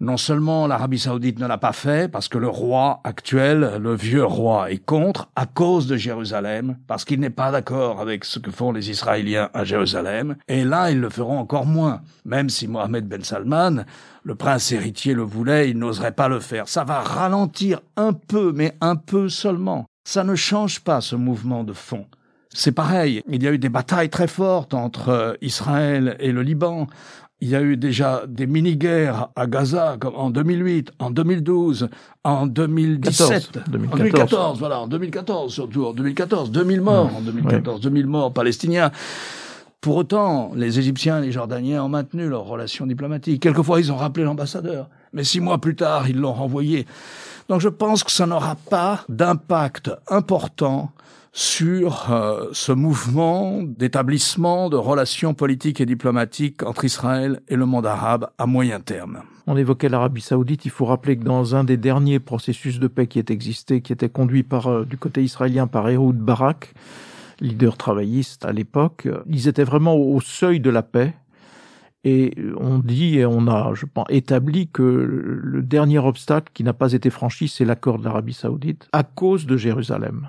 Non 0.00 0.16
seulement 0.16 0.66
l'Arabie 0.66 0.98
saoudite 0.98 1.38
ne 1.38 1.46
l'a 1.46 1.58
pas 1.58 1.72
fait, 1.72 2.10
parce 2.10 2.28
que 2.28 2.38
le 2.38 2.48
roi 2.48 3.00
actuel, 3.04 3.78
le 3.80 3.94
vieux 3.94 4.24
roi, 4.24 4.70
est 4.70 4.84
contre, 4.84 5.30
à 5.36 5.46
cause 5.46 5.86
de 5.86 5.96
Jérusalem, 5.96 6.76
parce 6.88 7.04
qu'il 7.04 7.20
n'est 7.20 7.30
pas 7.30 7.52
d'accord 7.52 8.00
avec 8.00 8.24
ce 8.24 8.40
que 8.40 8.50
font 8.50 8.72
les 8.72 8.90
Israéliens 8.90 9.48
à 9.54 9.64
Jérusalem, 9.64 10.34
et 10.48 10.64
là, 10.64 10.90
ils 10.90 11.00
le 11.00 11.08
feront 11.08 11.38
encore 11.38 11.66
moins. 11.66 12.02
Même 12.24 12.50
si 12.50 12.66
Mohamed 12.66 13.06
Ben 13.06 13.22
Salman, 13.22 13.84
le 14.24 14.34
prince 14.34 14.72
héritier 14.72 15.14
le 15.14 15.22
voulait, 15.22 15.70
il 15.70 15.78
n'oserait 15.78 16.12
pas 16.12 16.28
le 16.28 16.40
faire. 16.40 16.68
Ça 16.68 16.82
va 16.82 17.00
ralentir 17.00 17.80
un 17.96 18.12
peu, 18.12 18.52
mais 18.52 18.74
un 18.80 18.96
peu 18.96 19.28
seulement. 19.28 19.86
Ça 20.06 20.22
ne 20.22 20.36
change 20.36 20.78
pas 20.78 21.00
ce 21.00 21.16
mouvement 21.16 21.64
de 21.64 21.72
fond. 21.72 22.06
C'est 22.50 22.70
pareil, 22.70 23.24
il 23.28 23.42
y 23.42 23.48
a 23.48 23.52
eu 23.52 23.58
des 23.58 23.68
batailles 23.68 24.08
très 24.08 24.28
fortes 24.28 24.72
entre 24.72 25.08
euh, 25.08 25.34
Israël 25.42 26.16
et 26.20 26.30
le 26.30 26.42
Liban. 26.42 26.86
Il 27.40 27.48
y 27.48 27.56
a 27.56 27.60
eu 27.60 27.76
déjà 27.76 28.22
des 28.28 28.46
mini-guerres 28.46 29.30
à 29.34 29.48
Gaza, 29.48 29.96
comme 29.98 30.14
en 30.14 30.30
2008, 30.30 30.92
en 31.00 31.10
2012, 31.10 31.88
en 32.22 32.46
2017, 32.46 33.58
2014. 33.68 33.92
en 33.92 33.96
2014, 33.96 34.58
voilà, 34.60 34.80
en 34.80 34.86
2014 34.86 35.52
surtout, 35.52 35.86
en 35.86 35.92
2014, 35.92 36.52
2000 36.52 36.80
morts 36.82 37.10
en 37.16 37.20
2014, 37.22 37.80
2000 37.80 38.06
morts 38.06 38.32
palestiniens. 38.32 38.92
Pour 39.80 39.96
autant, 39.96 40.52
les 40.54 40.78
Égyptiens 40.78 41.20
et 41.20 41.26
les 41.26 41.32
Jordaniens 41.32 41.82
ont 41.82 41.88
maintenu 41.88 42.28
leurs 42.28 42.44
relations 42.44 42.86
diplomatiques. 42.86 43.42
Quelquefois, 43.42 43.80
ils 43.80 43.90
ont 43.90 43.96
rappelé 43.96 44.24
l'ambassadeur, 44.24 44.88
mais 45.12 45.24
six 45.24 45.40
mois 45.40 45.60
plus 45.60 45.74
tard, 45.74 46.08
ils 46.08 46.16
l'ont 46.16 46.32
renvoyé. 46.32 46.86
Donc 47.48 47.60
je 47.60 47.68
pense 47.68 48.02
que 48.02 48.10
ça 48.10 48.26
n'aura 48.26 48.56
pas 48.56 49.04
d'impact 49.08 49.90
important 50.08 50.90
sur 51.32 52.10
euh, 52.10 52.46
ce 52.52 52.72
mouvement 52.72 53.62
d'établissement 53.62 54.70
de 54.70 54.76
relations 54.76 55.34
politiques 55.34 55.82
et 55.82 55.86
diplomatiques 55.86 56.62
entre 56.62 56.86
Israël 56.86 57.42
et 57.48 57.56
le 57.56 57.66
monde 57.66 57.86
arabe 57.86 58.30
à 58.38 58.46
moyen 58.46 58.80
terme. 58.80 59.20
On 59.46 59.56
évoquait 59.56 59.90
l'Arabie 59.90 60.22
saoudite, 60.22 60.64
il 60.64 60.70
faut 60.70 60.86
rappeler 60.86 61.18
que 61.18 61.24
dans 61.24 61.54
un 61.54 61.62
des 61.62 61.76
derniers 61.76 62.20
processus 62.20 62.80
de 62.80 62.88
paix 62.88 63.06
qui 63.06 63.18
ait 63.18 63.26
existé, 63.28 63.82
qui 63.82 63.92
était 63.92 64.08
conduit 64.08 64.44
par, 64.44 64.68
euh, 64.68 64.84
du 64.86 64.96
côté 64.96 65.22
israélien 65.22 65.66
par 65.66 65.88
Ehud 65.90 66.16
Barak, 66.16 66.72
leader 67.40 67.76
travailliste 67.76 68.46
à 68.46 68.52
l'époque, 68.52 69.06
ils 69.26 69.46
étaient 69.46 69.62
vraiment 69.62 69.94
au 69.94 70.20
seuil 70.22 70.58
de 70.58 70.70
la 70.70 70.82
paix. 70.82 71.14
Et 72.08 72.36
on 72.56 72.78
dit 72.78 73.18
et 73.18 73.26
on 73.26 73.48
a, 73.48 73.72
établi 74.10 74.68
que 74.68 74.82
le 75.42 75.60
dernier 75.60 75.98
obstacle 75.98 76.52
qui 76.54 76.62
n'a 76.62 76.72
pas 76.72 76.92
été 76.92 77.10
franchi, 77.10 77.48
c'est 77.48 77.64
l'accord 77.64 77.98
de 77.98 78.04
l'Arabie 78.04 78.32
saoudite 78.32 78.88
à 78.92 79.02
cause 79.02 79.44
de 79.44 79.56
Jérusalem. 79.56 80.28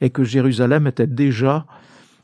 Et 0.00 0.10
que 0.10 0.22
Jérusalem 0.22 0.86
était 0.86 1.08
déjà 1.08 1.66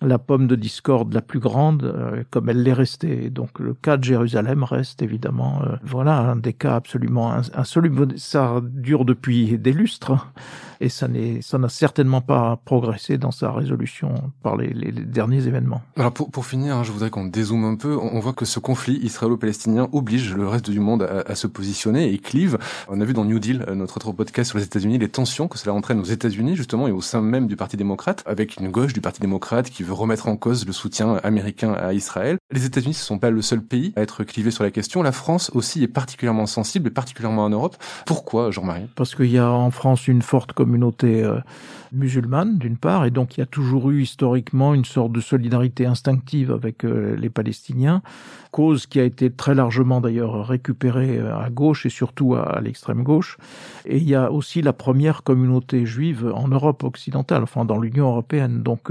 la 0.05 0.19
pomme 0.19 0.47
de 0.47 0.57
discorde 0.57 1.13
la 1.13 1.23
plus 1.23 1.41
grande, 1.41 1.85
euh, 1.85 2.23
comme 2.31 2.49
elle 2.49 2.63
l'est 2.63 2.73
restée. 2.73 3.31
Donc 3.31 3.59
le 3.59 3.75
cas 3.75 3.97
de 3.97 4.05
Jérusalem 4.05 4.65
reste 4.65 5.03
évidemment, 5.03 5.63
euh, 5.63 5.77
voilà, 5.85 6.19
un 6.19 6.37
des 6.37 6.53
cas 6.53 6.77
absolument 6.77 7.33
insolubles. 7.55 8.19
Ça 8.19 8.61
dure 8.63 9.05
depuis 9.05 9.59
des 9.59 9.73
lustres 9.73 10.13
et 10.81 10.89
ça 10.89 11.09
n'est, 11.09 11.41
ça 11.41 11.59
n'a 11.59 11.69
certainement 11.69 12.21
pas 12.21 12.61
progressé 12.65 13.19
dans 13.19 13.31
sa 13.31 13.51
résolution 13.51 14.15
par 14.43 14.57
les, 14.57 14.69
les, 14.69 14.91
les 14.91 15.05
derniers 15.05 15.47
événements. 15.47 15.83
Alors 15.97 16.13
pour, 16.13 16.31
pour 16.31 16.47
finir, 16.47 16.77
hein, 16.77 16.83
je 16.83 16.93
voudrais 16.93 17.11
qu'on 17.11 17.25
dézoome 17.25 17.65
un 17.65 17.77
peu. 17.77 17.97
On, 17.97 18.21
voit 18.21 18.33
que 18.33 18.45
ce 18.45 18.59
conflit 18.59 18.99
israélo-palestinien 19.03 19.89
oblige 19.93 20.35
le 20.35 20.47
reste 20.47 20.71
du 20.71 20.81
monde 20.81 21.03
à, 21.03 21.31
à, 21.31 21.35
se 21.35 21.47
positionner 21.47 22.13
et 22.13 22.19
clive. 22.19 22.59
On 22.89 23.01
a 23.01 23.05
vu 23.05 23.15
dans 23.15 23.25
New 23.25 23.39
Deal, 23.39 23.65
euh, 23.69 23.75
notre 23.75 23.97
autre 23.97 24.13
podcast 24.13 24.51
sur 24.51 24.59
les 24.59 24.65
États-Unis, 24.65 24.99
les 24.99 25.09
tensions 25.09 25.49
que 25.49 25.59
cela 25.59 25.75
entraîne 25.75 26.01
aux 26.01 26.05
États-Unis 26.05 26.57
justement 26.57 26.87
et 26.89 26.93
au 26.93 27.01
sein 27.01 27.21
même 27.21 27.47
du 27.47 27.57
Parti 27.57 27.77
démocrate, 27.77 28.23
avec 28.27 28.57
une 28.57 28.71
gauche 28.71 28.93
du 28.93 29.01
Parti 29.01 29.21
démocrate 29.21 29.71
qui 29.71 29.83
veut 29.83 29.94
remettre 29.95 30.29
en 30.29 30.37
cause 30.37 30.67
le 30.67 30.73
soutien 30.73 31.17
américain 31.23 31.73
à 31.73 31.93
Israël. 31.93 32.39
Les 32.53 32.67
États-Unis 32.67 32.95
ne 32.95 32.95
sont 32.95 33.19
pas 33.19 33.31
le 33.31 33.43
seul 33.43 33.63
pays 33.63 33.93
à 33.97 34.03
être 34.03 34.25
clivé 34.25 34.51
sur 34.51 34.65
la 34.65 34.71
question. 34.71 35.03
La 35.03 35.13
France 35.13 35.51
aussi 35.55 35.83
est 35.83 35.89
particulièrement 35.89 36.47
sensible, 36.47 36.89
et 36.89 36.91
particulièrement 36.91 37.45
en 37.45 37.51
Europe. 37.51 37.77
Pourquoi, 38.07 38.51
Jean-Marie? 38.51 38.87
Parce 38.95 39.15
qu'il 39.15 39.31
y 39.31 39.39
a 39.39 39.51
en 39.51 39.71
France 39.71 40.09
une 40.09 40.23
forte 40.23 40.53
communauté 40.53 41.23
euh, 41.23 41.39
musulmane, 41.93 42.59
d'une 42.59 42.77
part, 42.77 43.05
et 43.05 43.11
donc 43.11 43.37
il 43.37 43.41
y 43.41 43.43
a 43.43 43.47
toujours 43.47 43.91
eu 43.91 44.03
historiquement 44.03 44.75
une 44.75 44.85
sorte 44.85 45.13
de 45.13 45.21
solidarité 45.21 45.87
instinctive 45.87 46.51
avec 46.51 46.85
euh, 46.85 47.17
les 47.17 47.31
Palestiniens, 47.31 48.03
cause 48.51 48.87
qui 48.87 49.01
a 49.01 49.05
été 49.05 49.31
très 49.31 49.55
largement 49.55 50.01
d'ailleurs 50.01 50.47
récupérée 50.47 51.19
euh, 51.19 51.37
à 51.37 51.51
gauche 51.51 51.87
et 51.87 51.91
surtout 51.91 52.35
à, 52.35 52.61
l'extrême 52.61 53.03
gauche. 53.03 53.39
Et 53.87 53.99
il 53.99 54.09
y 54.09 54.15
a 54.15 54.31
aussi 54.31 54.63
la 54.63 54.73
première 54.73 55.23
communauté 55.23 55.87
juive 55.87 56.31
en 56.35 56.49
Europe 56.49 56.85
occidentale, 56.85 57.43
enfin 57.43 57.65
dans 57.65 57.79
l'Union 57.79 58.09
européenne. 58.09 58.63
Donc 58.63 58.91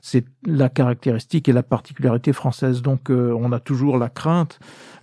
c'est 0.00 0.24
la 0.44 0.68
caractéristique 0.68 1.48
et 1.48 1.52
la 1.52 1.62
particularité 1.62 2.32
française. 2.32 2.82
Donc 2.82 3.10
on 3.10 3.52
a 3.52 3.60
toujours 3.60 3.98
la 3.98 4.08
crainte 4.08 4.60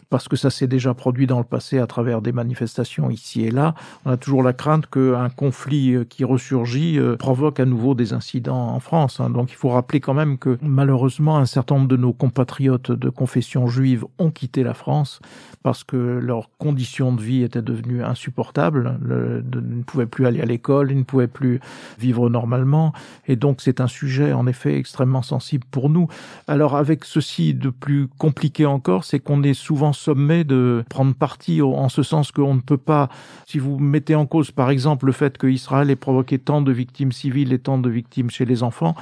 parce 0.10 0.28
que 0.28 0.36
ça 0.36 0.50
s'est 0.50 0.68
déjà 0.68 0.94
produit 0.94 1.28
dans 1.28 1.40
le 1.40 1.46
passé 1.46 1.80
à 1.80 1.88
travers 1.88 2.22
des 2.22 2.32
manifestations 2.32 3.10
ici 3.10 3.46
et 3.46 3.52
là. 3.52 3.74
On 4.06 4.12
a 4.12 4.18
toujours 4.18 4.44
la 4.44 4.54
crainte 4.54 4.88
qu'un 4.88 5.30
conflit 5.30 5.94
euh, 5.94 6.04
qui 6.04 6.24
ressurgit 6.24 7.00
euh, 7.00 7.16
provoque 7.16 7.60
à 7.60 7.66
nouveau 7.66 7.96
des 7.96 8.14
incidents 8.14 8.70
en 8.70 8.80
France. 8.80 9.20
Hein. 9.20 9.30
Donc 9.30 9.52
il 9.52 9.56
faut 9.56 9.70
rappeler 9.70 10.00
quand 10.00 10.14
même 10.14 10.38
que 10.38 10.58
malheureusement 10.62 11.38
un 11.38 11.46
certain 11.46 11.76
nombre 11.76 11.88
de 11.88 11.98
nos 11.98 12.14
compatriotes 12.14 12.92
de 12.92 13.10
confession 13.10 13.68
juive 13.68 14.06
ont 14.20 14.32
quitté 14.32 14.64
la 14.64 14.74
France 14.74 15.20
parce 15.64 15.84
que 15.84 15.98
leurs 15.98 16.50
conditions 16.60 17.12
de 17.12 17.22
vie 17.22 17.42
étaient 17.42 17.62
devenues 17.62 18.04
insupportables. 18.04 19.00
ils 19.02 19.78
ne 19.78 19.84
pouvaient 19.84 20.06
plus 20.06 20.28
aller 20.28 20.40
à 20.40 20.46
l'école, 20.46 20.92
ils 20.92 20.98
ne 21.00 21.04
pouvaient 21.04 21.28
plus 21.28 21.60
vivre 21.98 22.30
normalement. 22.30 22.94
Et 23.28 23.36
donc 23.36 23.62
c'est 23.62 23.82
un 23.82 23.88
sujet 23.88 24.32
en 24.32 24.46
effet 24.46 24.78
extrêmement 24.78 25.24
sensible 25.24 25.66
pour 25.72 25.90
nous. 25.90 26.08
Alors 26.48 26.76
avec 26.76 27.04
ceci 27.04 27.56
de 27.56 27.72
plus 27.72 28.08
compliqué 28.20 28.68
encore, 28.68 29.06
c'est 29.06 29.20
qu'on 29.20 29.42
est 29.42 29.56
souvent 29.56 29.92
sommé 29.96 30.44
de 30.44 30.84
prendre 30.90 31.14
parti 31.14 31.62
en 31.62 31.90
ce 31.90 32.04
sens 32.04 32.32
qu'on 32.32 32.56
ne 32.56 32.62
peut 32.62 32.78
pas, 32.78 33.10
si 33.46 33.60
vous 33.60 33.80
mettez 33.80 34.16
en 34.16 34.26
cause 34.26 34.52
par 34.52 34.70
exemple 34.70 35.06
le 35.06 35.12
fait 35.12 35.38
qu'Israël 35.38 35.90
ait 35.90 35.96
provoqué 35.96 36.40
tant 36.40 36.62
de 36.62 36.72
victimes 36.72 37.12
civiles 37.12 37.54
et 37.54 37.60
tant 37.60 37.78
de 37.78 37.90
victimes 37.90 38.30
chez 38.30 38.46
les 38.46 38.64
enfants, 38.64 38.96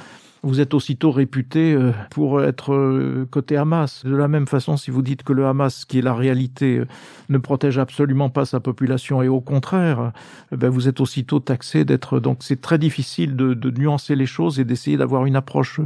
vous 0.44 0.60
êtes 0.60 0.74
aussitôt 0.74 1.10
réputé 1.10 1.72
euh, 1.72 1.92
pour 2.10 2.42
être 2.42 2.74
euh, 2.74 3.26
côté 3.30 3.56
Hamas. 3.56 4.04
De 4.04 4.14
la 4.14 4.28
même 4.28 4.46
façon, 4.46 4.76
si 4.76 4.90
vous 4.90 5.02
dites 5.02 5.22
que 5.22 5.32
le 5.32 5.46
Hamas, 5.46 5.84
qui 5.86 5.98
est 5.98 6.02
la 6.02 6.14
réalité, 6.14 6.78
euh, 6.78 6.86
ne 7.30 7.38
protège 7.38 7.78
absolument 7.78 8.28
pas 8.28 8.44
sa 8.44 8.60
population 8.60 9.22
et 9.22 9.28
au 9.28 9.40
contraire, 9.40 10.12
ben 10.52 10.68
vous 10.68 10.86
êtes 10.86 11.00
aussitôt 11.00 11.40
taxé 11.40 11.84
d'être. 11.84 12.20
Donc 12.20 12.38
c'est 12.40 12.60
très 12.60 12.78
difficile 12.78 13.36
de, 13.36 13.54
de 13.54 13.70
nuancer 13.70 14.14
les 14.14 14.26
choses 14.26 14.60
et 14.60 14.64
d'essayer 14.64 14.96
d'avoir 14.96 15.24
une 15.24 15.36
approche 15.36 15.80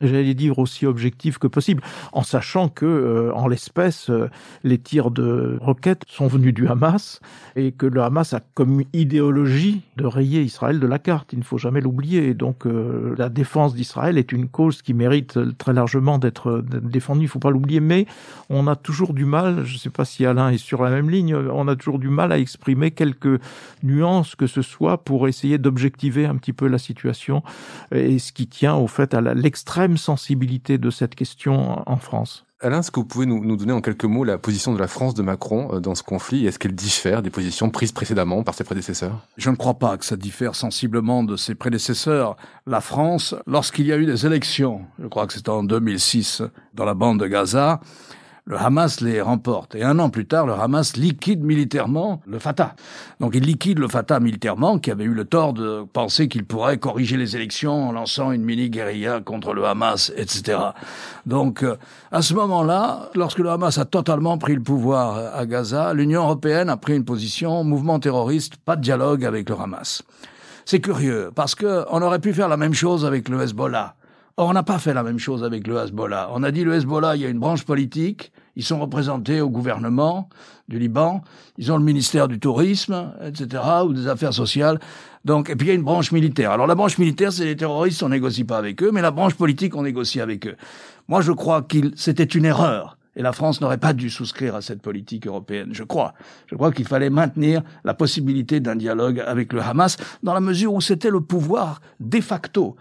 j'allais 0.00 0.34
dire 0.34 0.58
aussi 0.58 0.86
objectif 0.86 1.38
que 1.38 1.46
possible, 1.46 1.82
en 2.12 2.22
sachant 2.22 2.68
que, 2.68 2.86
euh, 2.86 3.32
en 3.34 3.48
l'espèce, 3.48 4.10
euh, 4.10 4.28
les 4.62 4.78
tirs 4.78 5.10
de 5.10 5.58
roquettes 5.60 6.02
sont 6.08 6.26
venus 6.26 6.54
du 6.54 6.66
Hamas 6.68 7.20
et 7.56 7.72
que 7.72 7.86
le 7.86 8.02
Hamas 8.02 8.32
a 8.34 8.40
comme 8.54 8.82
idéologie 8.92 9.82
de 9.96 10.06
rayer 10.06 10.42
Israël 10.42 10.80
de 10.80 10.86
la 10.86 10.98
carte. 10.98 11.32
Il 11.32 11.38
ne 11.38 11.44
faut 11.44 11.58
jamais 11.58 11.80
l'oublier. 11.80 12.34
Donc, 12.34 12.66
euh, 12.66 13.14
la 13.18 13.28
défense 13.28 13.74
d'Israël 13.74 14.18
est 14.18 14.32
une 14.32 14.48
cause 14.48 14.82
qui 14.82 14.94
mérite 14.94 15.38
très 15.58 15.72
largement 15.72 16.18
d'être 16.18 16.62
défendue. 16.62 17.20
Il 17.20 17.24
ne 17.24 17.28
faut 17.28 17.38
pas 17.38 17.50
l'oublier. 17.50 17.80
Mais 17.80 18.06
on 18.50 18.66
a 18.66 18.76
toujours 18.76 19.14
du 19.14 19.24
mal. 19.24 19.64
Je 19.64 19.74
ne 19.74 19.78
sais 19.78 19.90
pas 19.90 20.04
si 20.04 20.26
Alain 20.26 20.50
est 20.50 20.58
sur 20.58 20.82
la 20.82 20.90
même 20.90 21.10
ligne. 21.10 21.34
On 21.34 21.68
a 21.68 21.76
toujours 21.76 21.98
du 21.98 22.08
mal 22.08 22.32
à 22.32 22.38
exprimer 22.38 22.90
quelques 22.90 23.40
nuances 23.82 24.34
que 24.34 24.46
ce 24.46 24.62
soit 24.62 24.98
pour 24.98 25.28
essayer 25.28 25.58
d'objectiver 25.58 26.26
un 26.26 26.36
petit 26.36 26.52
peu 26.52 26.66
la 26.66 26.78
situation 26.78 27.42
et 27.92 28.18
ce 28.18 28.32
qui 28.32 28.46
tient 28.46 28.74
au 28.74 28.86
fait 28.86 29.14
à 29.14 29.20
l'extrême 29.20 29.83
sensibilité 29.96 30.78
de 30.78 30.90
cette 30.90 31.14
question 31.14 31.82
en 31.88 31.96
France. 31.96 32.44
Alain, 32.60 32.80
est-ce 32.80 32.90
que 32.90 33.00
vous 33.00 33.04
pouvez 33.04 33.26
nous, 33.26 33.56
donner 33.56 33.72
en 33.72 33.82
quelques 33.82 34.06
mots 34.06 34.24
la 34.24 34.38
position 34.38 34.72
de 34.72 34.78
la 34.78 34.86
France 34.86 35.12
de 35.12 35.22
Macron 35.22 35.68
euh, 35.74 35.80
dans 35.80 35.94
ce 35.94 36.02
conflit? 36.02 36.46
Est-ce 36.46 36.58
qu'elle 36.58 36.74
diffère 36.74 37.20
des 37.20 37.28
positions 37.28 37.68
prises 37.68 37.92
précédemment 37.92 38.42
par 38.42 38.54
ses 38.54 38.64
prédécesseurs? 38.64 39.26
Je 39.36 39.50
ne 39.50 39.56
crois 39.56 39.74
pas 39.74 39.98
que 39.98 40.04
ça 40.06 40.16
diffère 40.16 40.54
sensiblement 40.54 41.24
de 41.24 41.36
ses 41.36 41.54
prédécesseurs. 41.54 42.36
La 42.66 42.80
France, 42.80 43.34
lorsqu'il 43.46 43.86
y 43.86 43.92
a 43.92 43.98
eu 43.98 44.06
des 44.06 44.24
élections, 44.24 44.80
je 44.98 45.08
crois 45.08 45.26
que 45.26 45.34
c'était 45.34 45.50
en 45.50 45.62
2006, 45.62 46.42
dans 46.72 46.86
la 46.86 46.94
bande 46.94 47.20
de 47.20 47.26
Gaza, 47.26 47.80
le 48.46 48.58
Hamas 48.58 49.00
les 49.00 49.22
remporte. 49.22 49.74
Et 49.74 49.82
un 49.82 49.98
an 49.98 50.10
plus 50.10 50.26
tard, 50.26 50.46
le 50.46 50.52
Hamas 50.52 50.96
liquide 50.96 51.42
militairement 51.42 52.20
le 52.26 52.38
Fatah. 52.38 52.74
Donc 53.18 53.34
il 53.34 53.42
liquide 53.42 53.78
le 53.78 53.88
Fatah 53.88 54.20
militairement, 54.20 54.78
qui 54.78 54.90
avait 54.90 55.04
eu 55.04 55.14
le 55.14 55.24
tort 55.24 55.54
de 55.54 55.84
penser 55.92 56.28
qu'il 56.28 56.44
pourrait 56.44 56.76
corriger 56.76 57.16
les 57.16 57.36
élections 57.36 57.88
en 57.88 57.92
lançant 57.92 58.32
une 58.32 58.42
mini-guérilla 58.42 59.20
contre 59.20 59.54
le 59.54 59.64
Hamas, 59.64 60.12
etc. 60.16 60.58
Donc 61.24 61.62
euh, 61.62 61.76
à 62.12 62.20
ce 62.20 62.34
moment-là, 62.34 63.08
lorsque 63.14 63.38
le 63.38 63.48
Hamas 63.48 63.78
a 63.78 63.86
totalement 63.86 64.36
pris 64.36 64.54
le 64.54 64.62
pouvoir 64.62 65.34
à 65.34 65.46
Gaza, 65.46 65.94
l'Union 65.94 66.24
européenne 66.24 66.68
a 66.68 66.76
pris 66.76 66.94
une 66.94 67.04
position, 67.04 67.64
mouvement 67.64 67.98
terroriste, 67.98 68.56
pas 68.56 68.76
de 68.76 68.82
dialogue 68.82 69.24
avec 69.24 69.48
le 69.48 69.58
Hamas. 69.58 70.02
C'est 70.66 70.80
curieux, 70.80 71.30
parce 71.34 71.54
que 71.54 71.84
on 71.90 72.02
aurait 72.02 72.18
pu 72.18 72.34
faire 72.34 72.48
la 72.48 72.56
même 72.58 72.74
chose 72.74 73.06
avec 73.06 73.28
le 73.30 73.40
Hezbollah. 73.40 73.94
Or, 74.36 74.48
on 74.48 74.52
n'a 74.52 74.64
pas 74.64 74.80
fait 74.80 74.92
la 74.92 75.04
même 75.04 75.20
chose 75.20 75.44
avec 75.44 75.64
le 75.68 75.76
Hezbollah. 75.76 76.28
On 76.32 76.42
a 76.42 76.50
dit 76.50 76.64
le 76.64 76.74
Hezbollah, 76.74 77.14
il 77.14 77.22
y 77.22 77.24
a 77.24 77.28
une 77.28 77.38
branche 77.38 77.64
politique, 77.64 78.32
ils 78.56 78.64
sont 78.64 78.80
représentés 78.80 79.40
au 79.40 79.48
gouvernement 79.48 80.28
du 80.66 80.80
Liban, 80.80 81.22
ils 81.56 81.70
ont 81.70 81.76
le 81.76 81.84
ministère 81.84 82.26
du 82.26 82.40
tourisme, 82.40 83.12
etc., 83.24 83.62
ou 83.86 83.92
des 83.92 84.08
affaires 84.08 84.34
sociales. 84.34 84.80
Donc, 85.24 85.50
et 85.50 85.54
puis 85.54 85.68
il 85.68 85.70
y 85.70 85.72
a 85.72 85.76
une 85.76 85.84
branche 85.84 86.10
militaire. 86.10 86.50
Alors 86.50 86.66
la 86.66 86.74
branche 86.74 86.98
militaire, 86.98 87.32
c'est 87.32 87.44
les 87.44 87.54
terroristes, 87.54 88.02
on 88.02 88.08
négocie 88.08 88.42
pas 88.42 88.58
avec 88.58 88.82
eux, 88.82 88.90
mais 88.92 89.02
la 89.02 89.12
branche 89.12 89.34
politique, 89.34 89.76
on 89.76 89.82
négocie 89.82 90.20
avec 90.20 90.48
eux. 90.48 90.56
Moi, 91.06 91.20
je 91.20 91.30
crois 91.30 91.62
qu'il 91.62 91.92
c'était 91.94 92.24
une 92.24 92.44
erreur. 92.44 92.98
Et 93.14 93.22
la 93.22 93.32
France 93.32 93.60
n'aurait 93.60 93.78
pas 93.78 93.92
dû 93.92 94.10
souscrire 94.10 94.56
à 94.56 94.62
cette 94.62 94.82
politique 94.82 95.28
européenne, 95.28 95.68
je 95.70 95.84
crois. 95.84 96.14
Je 96.48 96.56
crois 96.56 96.72
qu'il 96.72 96.88
fallait 96.88 97.10
maintenir 97.10 97.62
la 97.84 97.94
possibilité 97.94 98.58
d'un 98.58 98.74
dialogue 98.74 99.22
avec 99.24 99.52
le 99.52 99.60
Hamas, 99.60 99.96
dans 100.24 100.34
la 100.34 100.40
mesure 100.40 100.74
où 100.74 100.80
c'était 100.80 101.10
le 101.10 101.20
pouvoir 101.20 101.80
de 102.00 102.20
facto. 102.20 102.74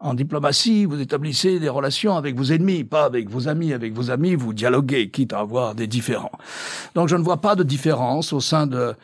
En 0.00 0.14
diplomatie, 0.14 0.84
vous 0.84 1.00
établissez 1.00 1.58
des 1.58 1.68
relations 1.68 2.16
avec 2.16 2.36
vos 2.36 2.52
ennemis, 2.52 2.84
pas 2.84 3.04
avec 3.04 3.28
vos 3.28 3.48
amis. 3.48 3.72
Avec 3.72 3.92
vos 3.94 4.12
amis, 4.12 4.36
vous 4.36 4.52
dialoguez, 4.52 5.10
quitte 5.10 5.32
à 5.32 5.40
avoir 5.40 5.74
des 5.74 5.88
différends. 5.88 6.30
Donc 6.94 7.08
je 7.08 7.16
ne 7.16 7.22
vois 7.22 7.38
pas 7.38 7.56
de 7.56 7.64
différence 7.64 8.32
au 8.32 8.40
sein 8.40 8.68
de, 8.68 8.94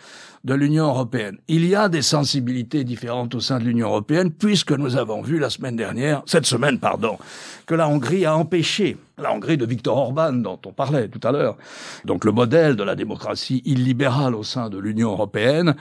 de 0.45 0.55
l'Union 0.55 0.87
européenne. 0.87 1.39
Il 1.49 1.67
y 1.67 1.75
a 1.75 1.89
des 1.89 2.03
sensibilités 2.03 2.85
différentes 2.85 3.35
au 3.35 3.41
sein 3.41 3.59
de 3.59 3.65
l'Union 3.65 3.89
européenne, 3.89 4.31
puisque 4.31 4.71
nous 4.71 4.97
avons 4.97 5.21
vu 5.21 5.41
la 5.41 5.51
semaine 5.51 5.75
dernière, 5.75 6.23
cette 6.27 6.47
semaine, 6.47 6.79
pardon, 6.79 7.19
que 7.67 7.75
la 7.75 7.89
Hongrie 7.89 8.25
a 8.25 8.37
empêché 8.37 8.97
la 9.19 9.33
Hongrie 9.33 9.57
de 9.57 9.67
Viktor 9.67 9.97
Orban, 9.97 10.33
dont 10.33 10.59
on 10.67 10.73
parlait 10.73 11.09
tout 11.09 11.21
à 11.27 11.33
l'heure, 11.33 11.57
donc 12.05 12.25
le 12.25 12.33
modèle 12.33 12.77
de 12.77 12.83
la 12.83 12.97
démocratie 12.97 13.63
illibérale 13.65 14.35
au 14.35 14.43
sein 14.43 14.69
de 14.69 14.79
l'Union 14.79 15.13
européenne, 15.13 15.75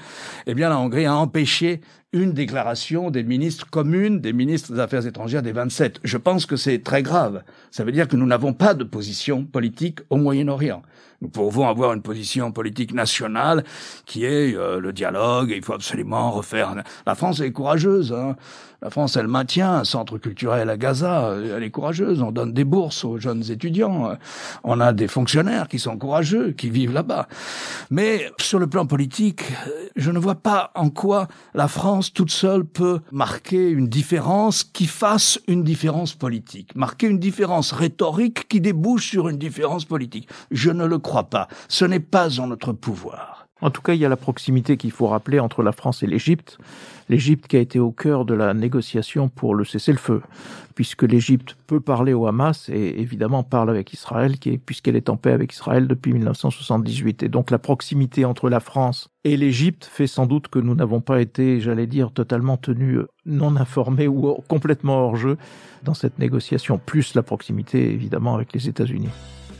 eh 0.45 0.53
bien 0.53 0.69
la 0.69 0.77
Hongrie 0.77 1.05
a 1.05 1.15
empêché 1.15 1.81
une 2.13 2.31
déclaration 2.31 3.09
des 3.09 3.23
ministres 3.23 3.67
communes, 3.69 4.19
des 4.19 4.33
ministres 4.33 4.71
des 4.71 4.79
Affaires 4.79 5.07
étrangères 5.07 5.41
des 5.41 5.51
27. 5.51 5.99
Je 6.03 6.17
pense 6.17 6.45
que 6.45 6.55
c'est 6.55 6.83
très 6.83 7.01
grave. 7.01 7.43
Ça 7.71 7.83
veut 7.83 7.91
dire 7.91 8.07
que 8.07 8.15
nous 8.15 8.27
n'avons 8.27 8.53
pas 8.53 8.75
de 8.75 8.83
position 8.83 9.43
politique 9.43 9.99
au 10.11 10.17
Moyen-Orient. 10.17 10.83
Nous 11.21 11.29
pouvons 11.29 11.67
avoir 11.67 11.93
une 11.93 12.01
position 12.01 12.51
politique 12.51 12.93
nationale 12.93 13.63
qui 14.05 14.25
est 14.25 14.55
euh, 14.55 14.79
le 14.79 14.91
dialogue. 14.91 15.53
Il 15.55 15.63
faut 15.63 15.73
absolument 15.73 16.31
refaire. 16.31 16.75
La 17.07 17.15
France 17.15 17.39
est 17.39 17.51
courageuse. 17.51 18.11
Hein. 18.11 18.35
La 18.83 18.89
France, 18.89 19.15
elle 19.15 19.29
maintient 19.29 19.75
un 19.75 19.83
centre 19.85 20.17
culturel 20.17 20.69
à 20.69 20.75
Gaza. 20.75 21.37
Elle 21.55 21.63
est 21.63 21.71
courageuse. 21.71 22.21
On 22.21 22.33
donne 22.33 22.51
des 22.51 22.65
bourses 22.65 23.05
aux 23.05 23.17
jeunes 23.17 23.49
étudiants. 23.49 24.17
On 24.65 24.81
a 24.81 24.91
des 24.91 25.07
fonctionnaires 25.07 25.69
qui 25.69 25.79
sont 25.79 25.97
courageux, 25.97 26.51
qui 26.51 26.69
vivent 26.69 26.91
là-bas. 26.91 27.29
Mais 27.91 28.29
sur 28.41 28.59
le 28.59 28.67
plan 28.67 28.85
politique, 28.85 29.45
je 29.95 30.11
ne 30.11 30.19
vois 30.19 30.35
pas 30.35 30.71
en 30.75 30.89
quoi 30.89 31.29
la 31.53 31.69
France 31.69 32.11
toute 32.11 32.29
seule 32.29 32.65
peut 32.65 32.99
marquer 33.13 33.69
une 33.69 33.87
différence 33.87 34.65
qui 34.65 34.87
fasse 34.87 35.39
une 35.47 35.63
différence 35.63 36.13
politique, 36.13 36.75
marquer 36.75 37.07
une 37.07 37.19
différence 37.19 37.71
rhétorique 37.71 38.49
qui 38.49 38.59
débouche 38.59 39.11
sur 39.11 39.29
une 39.29 39.37
différence 39.37 39.85
politique. 39.85 40.27
Je 40.51 40.71
ne 40.71 40.83
le 40.83 40.97
crois 40.97 41.29
pas. 41.29 41.47
Ce 41.69 41.85
n'est 41.85 42.01
pas 42.01 42.41
en 42.41 42.47
notre 42.47 42.73
pouvoir. 42.73 43.42
En 43.63 43.71
tout 43.71 43.81
cas, 43.81 43.93
il 43.93 44.01
y 44.01 44.05
a 44.05 44.09
la 44.09 44.17
proximité 44.17 44.75
qu'il 44.75 44.91
faut 44.91 45.07
rappeler 45.07 45.39
entre 45.39 45.63
la 45.63 45.71
France 45.71 46.03
et 46.03 46.07
l'Égypte. 46.07 46.57
L'Égypte 47.07 47.47
qui 47.47 47.55
a 47.55 47.61
été 47.61 47.79
au 47.79 47.91
cœur 47.91 48.25
de 48.25 48.33
la 48.33 48.53
négociation 48.53 49.29
pour 49.29 49.55
le 49.55 49.63
cessez-le-feu, 49.63 50.21
puisque 50.75 51.03
l'Égypte 51.03 51.55
peut 51.65 51.79
parler 51.79 52.11
au 52.11 52.27
Hamas 52.27 52.67
et 52.67 52.99
évidemment 52.99 53.41
parle 53.41 53.69
avec 53.69 53.93
Israël, 53.93 54.35
puisqu'elle 54.65 54.97
est 54.97 55.07
en 55.07 55.15
paix 55.15 55.31
avec 55.31 55.53
Israël 55.53 55.87
depuis 55.87 56.11
1978. 56.11 57.23
Et 57.23 57.29
donc 57.29 57.51
la 57.51 57.57
proximité 57.57 58.25
entre 58.25 58.49
la 58.49 58.59
France 58.59 59.07
et 59.23 59.37
l'Égypte 59.37 59.85
fait 59.85 60.07
sans 60.07 60.25
doute 60.25 60.49
que 60.49 60.59
nous 60.59 60.75
n'avons 60.75 60.99
pas 60.99 61.21
été, 61.21 61.61
j'allais 61.61 61.87
dire, 61.87 62.11
totalement 62.11 62.57
tenus 62.57 62.99
non 63.25 63.55
informés 63.55 64.09
ou 64.09 64.41
complètement 64.49 65.05
hors 65.05 65.15
jeu 65.15 65.37
dans 65.83 65.93
cette 65.93 66.19
négociation, 66.19 66.81
plus 66.85 67.15
la 67.15 67.23
proximité 67.23 67.93
évidemment 67.93 68.35
avec 68.35 68.51
les 68.51 68.67
États-Unis. 68.67 69.09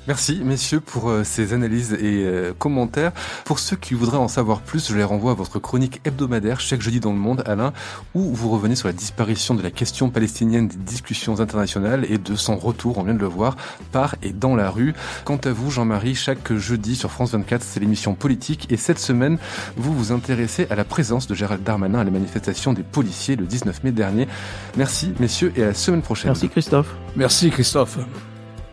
Merci 0.08 0.42
messieurs 0.44 0.82
pour 0.82 1.10
euh, 1.10 1.24
ces 1.24 1.54
analyses 1.54 1.94
et 1.94 2.24
euh, 2.26 2.54
commentaires. 2.58 3.14
Pour 3.46 3.60
ceux 3.60 3.78
qui 3.78 3.94
voudraient 3.94 4.18
en 4.18 4.28
savoir 4.28 4.60
plus, 4.60 4.90
je 4.90 4.98
les 4.98 5.04
renvoie 5.04 5.32
à 5.32 5.34
votre 5.34 5.60
chronique 5.60 6.02
hebdomadaire 6.04 6.60
chaque 6.60 6.82
jeudi 6.82 7.00
dans 7.00 7.14
le 7.14 7.18
monde, 7.18 7.42
Alain, 7.46 7.72
où 8.14 8.34
vous 8.34 8.50
revenez 8.50 8.76
sur 8.76 8.90
la 8.90 8.94
disparition 8.94 9.56
de 9.56 9.62
la 9.62 9.72
question 9.72 10.10
palestinienne 10.10 10.68
des 10.68 10.76
discussions 10.76 11.40
internationales 11.40 12.06
et 12.10 12.18
de 12.18 12.36
son 12.36 12.58
retour, 12.58 12.98
on 12.98 13.04
vient 13.04 13.14
de 13.14 13.20
le 13.20 13.28
voir, 13.28 13.56
par 13.94 14.16
et 14.22 14.34
dans 14.34 14.58
la 14.58 14.70
rue. 14.70 14.94
Quant 15.24 15.40
à 15.46 15.52
vous, 15.52 15.72
Jean-Marie, 15.72 16.16
chaque 16.16 16.54
jeudi 16.54 16.98
sur 16.98 17.10
France 17.10 17.32
24, 17.32 17.64
c'est 17.64 17.80
l'émission 17.80 18.14
politique 18.14 18.68
et 18.72 18.78
cette 18.78 19.00
semaine, 19.00 19.38
vous 19.78 19.94
vous 19.94 20.12
intéressez 20.12 20.68
à 20.70 20.76
la 20.76 20.84
présence 20.84 21.28
de 21.28 21.36
Gérald 21.36 21.64
Darmanin 21.64 22.00
à 22.00 22.04
la 22.04 22.12
manifestation 22.12 22.74
des 22.74 22.84
policiers 22.84 23.38
le 23.38 23.46
19 23.46 23.86
mai 23.86 23.92
dernier. 23.94 24.28
Merci 24.76 25.14
messieurs 25.20 25.54
et 25.56 25.64
à 25.64 25.68
la 25.68 25.74
semaine 25.74 26.02
prochaine. 26.02 26.32
Merci 26.32 26.50
Christophe. 26.50 26.94
Merci 27.16 27.50
Christophe. 27.52 28.00